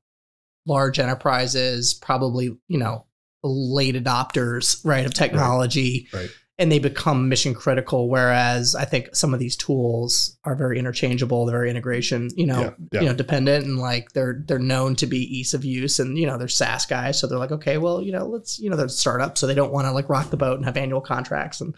large 0.65 0.99
enterprises, 0.99 1.93
probably, 1.93 2.58
you 2.67 2.78
know, 2.78 3.06
late 3.43 3.95
adopters, 3.95 4.86
right, 4.86 5.06
of 5.06 5.13
technology. 5.13 6.08
Right. 6.13 6.30
And 6.60 6.72
they 6.72 6.78
become 6.78 7.30
mission 7.30 7.56
critical. 7.56 8.10
Whereas 8.10 8.76
I 8.76 8.86
think 8.86 9.15
some 9.15 9.34
of 9.34 9.39
these 9.39 9.56
tools 9.56 10.38
are 10.43 10.56
very 10.56 10.78
interchangeable, 10.78 11.45
they're 11.45 11.58
very 11.58 11.69
integration, 11.69 12.30
you 12.36 12.45
know, 12.45 12.62
Yeah, 12.62 12.72
yeah. 12.91 13.00
you 13.02 13.06
know, 13.08 13.13
dependent 13.13 13.65
and 13.65 13.80
like 13.80 14.12
they're 14.12 14.43
they're 14.45 14.60
known 14.60 14.95
to 14.98 15.08
be 15.08 15.19
ease 15.19 15.54
of 15.54 15.63
use 15.63 16.00
and 16.00 16.17
you 16.17 16.28
know, 16.28 16.38
they're 16.38 16.48
SaaS 16.50 16.86
guys. 16.86 17.17
So 17.17 17.26
they're 17.28 17.39
like, 17.39 17.52
okay, 17.54 17.78
well, 17.78 18.02
you 18.02 18.12
know, 18.12 18.28
let's, 18.28 18.60
you 18.60 18.69
know, 18.69 18.76
they're 18.76 18.89
startups, 18.89 19.39
so 19.39 19.48
they 19.48 19.56
don't 19.56 19.72
want 19.72 19.88
to 19.88 19.91
like 19.91 20.10
rock 20.10 20.30
the 20.30 20.38
boat 20.38 20.58
and 20.58 20.65
have 20.65 20.78
annual 20.78 21.02
contracts 21.02 21.62
and 21.62 21.74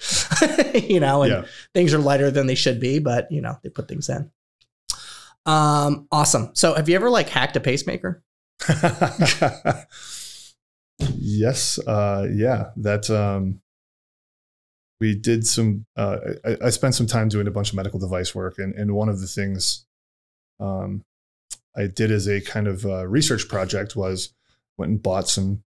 you 0.89 1.00
know, 1.00 1.22
and 1.22 1.32
yeah. 1.32 1.46
things 1.74 1.94
are 1.94 2.00
lighter 2.00 2.32
than 2.32 2.48
they 2.48 2.56
should 2.56 2.80
be, 2.80 3.00
but 3.00 3.32
you 3.32 3.41
know, 3.41 3.58
they 3.63 3.70
put 3.70 3.88
things 3.88 4.10
in. 4.10 4.32
Um, 5.46 6.08
awesome. 6.12 6.52
So, 6.54 6.74
have 6.76 6.88
you 6.89 6.96
ever 6.96 7.10
like 7.10 7.30
hacked 7.30 7.56
a 7.56 7.60
pacemaker? 7.60 8.24
yes. 11.00 11.80
Uh, 11.80 12.28
yeah. 12.34 12.65
That 12.78 13.10
um, 13.10 13.62
we 15.02 15.16
did 15.16 15.46
some. 15.46 15.86
Uh, 15.98 16.18
I, 16.46 16.58
I 16.66 16.70
spent 16.70 16.96
some 16.96 17.08
time 17.08 17.28
doing 17.28 17.48
a 17.48 17.52
bunch 17.52 17.72
of 17.72 17.76
medical 17.76 18.00
device 18.00 18.34
work, 18.34 18.60
and 18.60 18.74
and 18.76 18.96
one 18.96 19.10
of 19.10 19.20
the 19.20 19.28
things 19.28 19.86
um, 20.62 21.02
I 21.76 21.88
did 21.88 22.12
as 22.12 22.28
a 22.28 22.40
kind 22.40 22.68
of 22.68 22.86
uh, 22.86 23.08
research 23.08 23.50
project 23.50 23.96
was 23.96 24.34
went 24.78 24.92
and 24.92 25.04
bought 25.04 25.28
some 25.28 25.64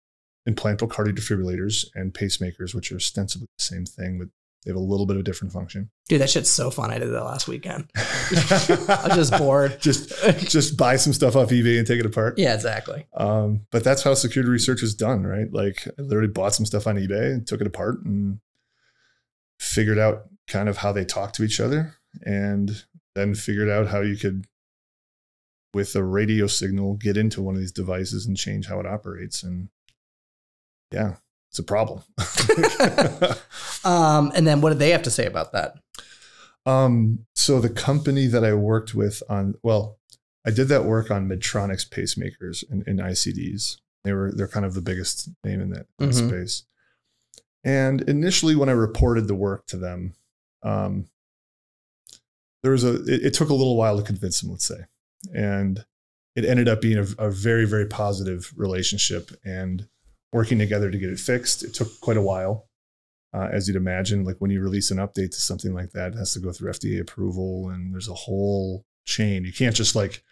implantable 0.50 0.89
cardiac 0.89 1.17
defibrillators 1.17 1.86
and 1.95 2.13
pacemakers, 2.13 2.74
which 2.74 2.91
are 2.91 2.95
ostensibly 2.95 3.48
the 3.58 3.63
same 3.63 3.86
thing, 3.86 4.17
but 4.17 4.30
they 4.63 4.71
have 4.71 4.78
a 4.78 4.80
little 4.80 5.06
bit 5.06 5.15
of 5.15 5.19
a 5.19 5.24
different 5.24 5.54
function. 5.54 5.91
Dude, 6.08 6.21
that 6.21 6.30
shit's 6.30 6.50
so 6.50 6.71
fun. 6.71 6.91
I 6.91 6.98
did 6.98 7.10
that 7.10 7.24
last 7.24 7.48
weekend. 7.48 7.89
I 7.95 9.04
was 9.08 9.30
just 9.30 9.38
bored. 9.38 9.80
just 9.82 10.10
just 10.50 10.78
buy 10.78 10.95
some 10.95 11.13
stuff 11.13 11.36
off 11.36 11.50
eBay 11.50 11.78
and 11.78 11.86
take 11.86 12.00
it 12.00 12.06
apart. 12.06 12.39
Yeah, 12.39 12.54
exactly. 12.54 13.06
Um, 13.15 13.67
but 13.71 13.84
that's 13.84 14.02
how 14.02 14.13
security 14.13 14.50
research 14.50 14.82
is 14.82 14.95
done, 14.95 15.24
right? 15.24 15.52
Like 15.52 15.88
I 16.00 16.02
literally 16.02 16.30
bought 16.30 16.56
some 16.56 16.65
stuff 16.65 16.88
on 16.88 16.95
eBay 16.95 17.34
and 17.34 17.45
took 17.45 17.62
it 17.62 17.67
apart 17.67 18.04
and 18.06 18.39
figured 19.59 19.97
out 19.99 20.29
kind 20.47 20.69
of 20.69 20.77
how 20.77 20.91
they 20.91 21.05
talk 21.05 21.33
to 21.33 21.43
each 21.43 21.59
other 21.59 21.95
and 22.23 22.83
then 23.15 23.33
figured 23.35 23.69
out 23.69 23.87
how 23.87 24.01
you 24.01 24.15
could 24.17 24.45
with 25.73 25.95
a 25.95 26.03
radio 26.03 26.47
signal 26.47 26.93
get 26.95 27.17
into 27.17 27.41
one 27.41 27.55
of 27.55 27.59
these 27.61 27.71
devices 27.71 28.25
and 28.25 28.37
change 28.37 28.67
how 28.67 28.79
it 28.79 28.85
operates. 28.85 29.43
And 29.43 29.69
yeah 30.91 31.15
it's 31.49 31.59
a 31.59 31.63
problem. 31.63 32.01
Um, 33.83 34.31
and 34.33 34.47
then 34.47 34.61
what 34.61 34.69
did 34.71 34.79
they 34.79 34.89
have 34.89 35.03
to 35.03 35.11
say 35.11 35.27
about 35.27 35.51
that? 35.51 35.75
Um, 36.65 37.25
so 37.35 37.59
the 37.59 37.69
company 37.69 38.25
that 38.25 38.43
i 38.43 38.51
worked 38.55 38.95
with 38.95 39.21
on 39.29 39.53
well 39.61 39.99
i 40.47 40.49
did 40.49 40.67
that 40.69 40.83
work 40.85 41.11
on 41.11 41.29
medtronic's 41.29 41.85
pacemakers 41.85 42.63
and, 42.67 42.83
and 42.87 42.99
icds 42.99 43.77
they 44.03 44.13
were 44.13 44.31
they're 44.31 44.47
kind 44.47 44.65
of 44.65 44.73
the 44.73 44.81
biggest 44.81 45.29
name 45.43 45.61
in 45.61 45.69
that 45.69 45.85
Mhm. 46.01 46.27
space 46.27 46.63
and 47.65 48.01
initially 48.04 48.56
when 48.56 48.69
i 48.69 48.71
reported 48.71 49.28
the 49.28 49.36
work 49.36 49.65
to 49.65 49.75
them 49.75 50.13
um, 50.63 51.06
there 52.65 52.71
was 52.71 52.84
a 52.84 52.95
it, 53.04 53.28
it 53.28 53.34
took 53.36 53.49
a 53.49 53.54
little 53.54 53.78
while 53.78 53.95
to 53.95 54.04
convince 54.04 54.41
them 54.41 54.49
let's 54.49 54.65
say. 54.65 54.86
And 55.34 55.86
it 56.36 56.45
ended 56.45 56.67
up 56.67 56.82
being 56.82 56.97
a, 56.97 57.06
a 57.28 57.30
very 57.30 57.65
very 57.65 57.86
positive 57.86 58.51
relationship 58.58 59.30
and 59.45 59.88
working 60.34 60.58
together 60.58 60.89
to 60.89 60.97
get 60.97 61.12
it 61.12 61.19
fixed. 61.19 61.63
It 61.63 61.75
took 61.75 62.01
quite 62.01 62.17
a 62.17 62.23
while 62.23 62.67
uh, 63.36 63.49
as 63.51 63.67
you'd 63.67 63.78
imagine. 63.78 64.23
Like 64.23 64.38
when 64.39 64.49
you 64.49 64.62
release 64.62 64.89
an 64.89 64.97
update 64.97 65.30
to 65.32 65.41
something 65.41 65.75
like 65.75 65.91
that 65.91 66.13
it 66.13 66.17
has 66.17 66.34
to 66.34 66.39
go 66.39 66.51
through 66.51 66.71
fda 66.71 67.01
approval 67.01 67.69
and 67.69 67.93
there's 67.93 68.10
a 68.10 68.15
whole 68.15 68.84
chain. 69.06 69.45
You 69.45 69.54
can't 69.54 69.75
just 69.75 69.95
like 69.95 70.23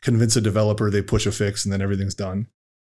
convince 0.00 0.34
a 0.34 0.40
developer 0.40 0.90
they 0.90 1.02
push 1.02 1.24
a 1.24 1.32
fix 1.32 1.64
and 1.64 1.72
then 1.72 1.80
everything's 1.80 2.16
done 2.16 2.48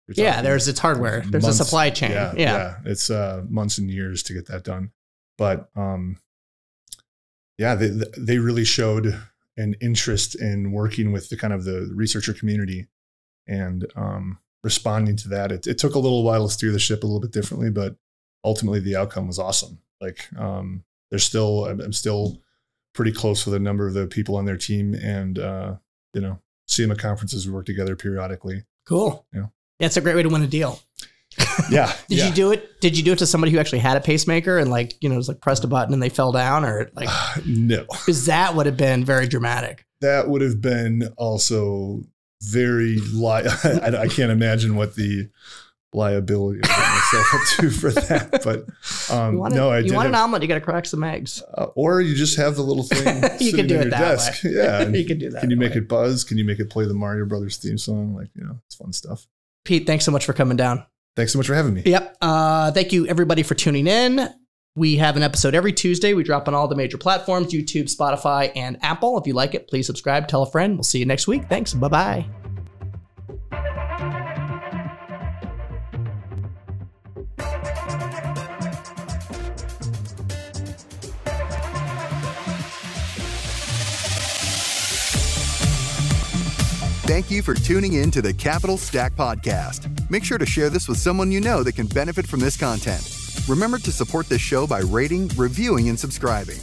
yeah 0.10 0.42
there's 0.42 0.68
its 0.68 0.80
hardware 0.80 1.22
there's 1.22 1.44
months. 1.44 1.60
a 1.60 1.64
supply 1.64 1.90
chain 1.90 2.12
yeah, 2.12 2.34
yeah, 2.36 2.58
yeah. 2.58 2.76
It's 2.86 3.10
uh, 3.10 3.44
months 3.48 3.78
and 3.78 3.90
years 3.90 4.22
to 4.24 4.34
get 4.34 4.48
that 4.48 4.64
done. 4.64 4.92
But 5.38 5.70
um, 5.76 6.18
yeah, 7.58 7.76
they 7.76 7.92
they 8.18 8.38
really 8.38 8.66
showed 8.66 9.20
an 9.58 9.76
interest 9.82 10.36
in 10.36 10.72
working 10.72 11.12
with 11.12 11.30
the 11.30 11.38
kind 11.38 11.54
of 11.54 11.64
the 11.64 11.92
researcher 11.94 12.34
community 12.34 12.88
and 13.48 13.86
um, 13.96 14.40
responding 14.64 15.16
to 15.18 15.30
that. 15.30 15.52
It, 15.52 15.68
it 15.68 15.78
took 15.78 15.96
a 15.96 16.00
little 16.00 16.24
while 16.24 16.48
to 16.48 16.54
steer 16.54 16.72
the 16.72 16.80
ship 16.80 17.04
a 17.04 17.06
little 17.06 17.20
bit 17.20 17.32
differently, 17.32 17.70
but 17.70 17.96
ultimately 18.44 18.80
the 18.80 18.96
outcome 18.96 19.28
was 19.28 19.40
awesome. 19.40 19.80
Like 20.02 20.28
um, 20.38 20.84
there's 21.10 21.24
still 21.24 21.66
I'm, 21.66 21.94
still 21.94 22.42
pretty 22.94 23.12
close 23.12 23.46
with 23.46 23.56
a 23.56 23.60
number 23.60 23.88
of 23.88 23.94
the 23.94 24.08
people 24.08 24.36
on 24.36 24.46
their 24.46 24.58
team, 24.58 24.94
and 24.94 25.40
uh, 25.40 25.76
you 26.14 26.22
know, 26.22 26.40
see 26.68 26.84
them 26.84 26.92
at 26.92 27.00
conferences. 27.00 27.48
We 27.48 27.54
work 27.54 27.66
together 27.66 27.96
periodically. 27.96 28.64
cool 28.86 29.26
Yeah. 29.34 29.48
That's 29.80 29.98
a 29.98 30.02
great 30.02 30.16
way 30.16 30.24
to 30.24 30.30
win 30.30 30.42
a 30.44 30.48
deal 30.48 30.80
Yeah. 31.70 31.92
did 32.08 32.18
yeah. 32.20 32.28
you 32.28 32.34
do 32.34 32.52
it 32.52 32.80
did 32.82 32.98
you 32.98 33.04
do 33.04 33.12
it 33.14 33.20
to 33.20 33.26
somebody 33.26 33.52
who 33.52 33.60
actually 33.60 33.80
had 33.80 33.98
a 33.98 34.02
pacemaker 34.02 34.58
and 34.60 34.70
like 34.70 34.96
you 35.02 35.10
know 35.10 35.16
just 35.18 35.30
like 35.30 35.42
pressed 35.42 35.64
a 35.64 35.68
button 35.68 35.94
and 35.94 36.02
they 36.02 36.10
fell 36.10 36.32
down 36.32 36.64
or 36.64 36.90
like 36.96 37.10
no. 37.46 37.86
because 37.90 38.26
that 38.28 38.56
would 38.56 38.66
have 38.66 38.78
been 38.78 39.04
very 39.04 39.28
dramatic 39.28 39.86
that 40.02 40.28
would 40.30 40.42
have 40.42 40.62
been 40.62 41.10
also 41.18 42.02
very 42.42 42.98
li- 43.14 43.48
I, 43.64 44.02
I 44.04 44.08
can't 44.08 44.32
imagine 44.32 44.76
what 44.76 44.96
the 44.96 45.30
liability 45.96 46.60
myself 46.68 47.34
up 47.36 47.42
to 47.60 47.70
for 47.70 47.92
that 47.92 48.42
but 48.44 48.66
um 49.16 49.36
no 49.54 49.70
i 49.70 49.78
do. 49.80 49.86
you 49.86 49.90
did 49.92 49.96
want 49.96 50.06
have- 50.08 50.14
an 50.14 50.16
omelet 50.16 50.42
you 50.42 50.48
got 50.48 50.56
to 50.56 50.62
crack 50.62 50.86
some 50.88 51.04
eggs 51.04 51.44
uh, 51.56 51.68
or 51.76 52.02
you 52.02 52.16
just 52.16 52.36
have 52.36 52.56
the 52.56 52.64
little 52.64 52.84
thing 52.84 53.24
you 53.40 53.54
can 53.54 53.68
do 53.68 53.76
it 53.76 53.82
your 53.84 53.90
that 53.92 54.00
desk 54.00 54.44
way 54.44 54.52
yeah 54.56 54.88
you 54.88 55.06
can 55.06 55.20
do 55.20 55.30
that 55.30 55.42
can 55.42 55.52
you 55.52 55.56
make 55.56 55.72
way. 55.74 55.78
it 55.78 55.88
buzz 55.88 56.24
can 56.24 56.38
you 56.40 56.44
make 56.44 56.60
it 56.60 56.70
play 56.70 56.86
the 56.86 56.96
mario 56.96 57.26
brothers 57.26 57.58
theme 57.58 57.78
song 57.78 58.16
like 58.16 58.30
you 58.36 58.44
know 58.44 58.60
it's 58.66 58.74
fun 58.76 58.92
stuff 58.92 59.28
pete 59.66 59.86
thanks 59.86 60.06
so 60.06 60.12
much 60.12 60.26
for 60.26 60.34
coming 60.34 60.58
down 60.58 60.86
thanks 61.16 61.32
so 61.32 61.40
much 61.40 61.48
for 61.48 61.56
having 61.56 61.74
me 61.74 61.84
Yep. 61.86 62.18
Uh, 62.22 62.72
thank 62.72 62.92
you, 62.94 63.06
everybody, 63.08 63.44
for 63.44 63.56
tuning 63.56 63.88
in. 63.88 64.30
We 64.76 64.96
have 64.98 65.16
an 65.18 65.22
episode 65.24 65.54
every 65.54 65.72
Tuesday. 65.72 66.16
We 66.16 66.24
drop 66.24 66.48
on 66.48 66.56
all 66.56 66.68
the 66.68 66.76
major 66.76 66.98
platforms 66.98 67.54
YouTube, 67.54 67.96
Spotify, 67.96 68.52
and 68.56 68.78
Apple. 68.82 69.20
If 69.20 69.28
you 69.28 69.34
like 69.34 69.54
it, 69.54 69.68
please 69.68 69.86
subscribe, 69.86 70.28
tell 70.28 70.42
a 70.42 70.50
friend. 70.50 70.76
We'll 70.76 70.84
see 70.84 70.98
you 71.00 71.06
next 71.06 71.28
week. 71.28 71.48
Thanks. 71.48 71.76
Bye 71.76 71.90
bye. 71.90 72.43
Thank 87.14 87.30
you 87.30 87.44
for 87.44 87.54
tuning 87.54 87.94
in 87.94 88.10
to 88.10 88.24
the 88.24 88.34
Capital 88.34 88.76
Stack 88.76 89.14
Podcast. 89.14 90.10
Make 90.10 90.24
sure 90.24 90.40
to 90.40 90.48
share 90.48 90.72
this 90.72 90.88
with 90.88 90.98
someone 90.98 91.32
you 91.32 91.42
know 91.42 91.62
that 91.62 91.76
can 91.76 91.86
benefit 91.86 92.26
from 92.26 92.40
this 92.40 92.58
content. 92.58 93.08
Remember 93.48 93.78
to 93.78 93.92
support 93.92 94.28
this 94.28 94.42
show 94.42 94.66
by 94.66 94.80
rating, 94.80 95.28
reviewing, 95.38 95.90
and 95.90 96.00
subscribing. 96.00 96.58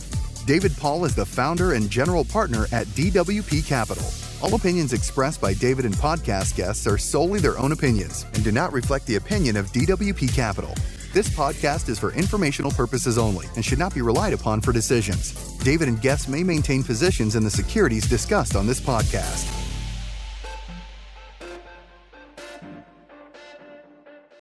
David 0.46 0.76
Paul 0.76 1.04
is 1.04 1.14
the 1.14 1.24
founder 1.24 1.74
and 1.74 1.88
general 1.88 2.24
partner 2.24 2.66
at 2.72 2.88
DWP 2.88 3.64
Capital. 3.64 4.04
All 4.42 4.52
opinions 4.56 4.92
expressed 4.92 5.40
by 5.40 5.54
David 5.54 5.84
and 5.84 5.94
podcast 5.94 6.56
guests 6.56 6.84
are 6.84 6.98
solely 6.98 7.38
their 7.38 7.56
own 7.56 7.70
opinions 7.70 8.26
and 8.34 8.42
do 8.42 8.50
not 8.50 8.72
reflect 8.72 9.06
the 9.06 9.14
opinion 9.14 9.56
of 9.56 9.68
DWP 9.68 10.34
Capital. 10.34 10.74
This 11.12 11.28
podcast 11.28 11.88
is 11.88 12.00
for 12.00 12.12
informational 12.14 12.72
purposes 12.72 13.18
only 13.18 13.46
and 13.54 13.64
should 13.64 13.78
not 13.78 13.94
be 13.94 14.02
relied 14.02 14.32
upon 14.32 14.62
for 14.62 14.72
decisions. 14.72 15.32
David 15.58 15.86
and 15.86 16.02
guests 16.02 16.26
may 16.26 16.42
maintain 16.42 16.82
positions 16.82 17.36
in 17.36 17.44
the 17.44 17.50
securities 17.50 18.08
discussed 18.08 18.56
on 18.56 18.66
this 18.66 18.80
podcast. 18.80 19.69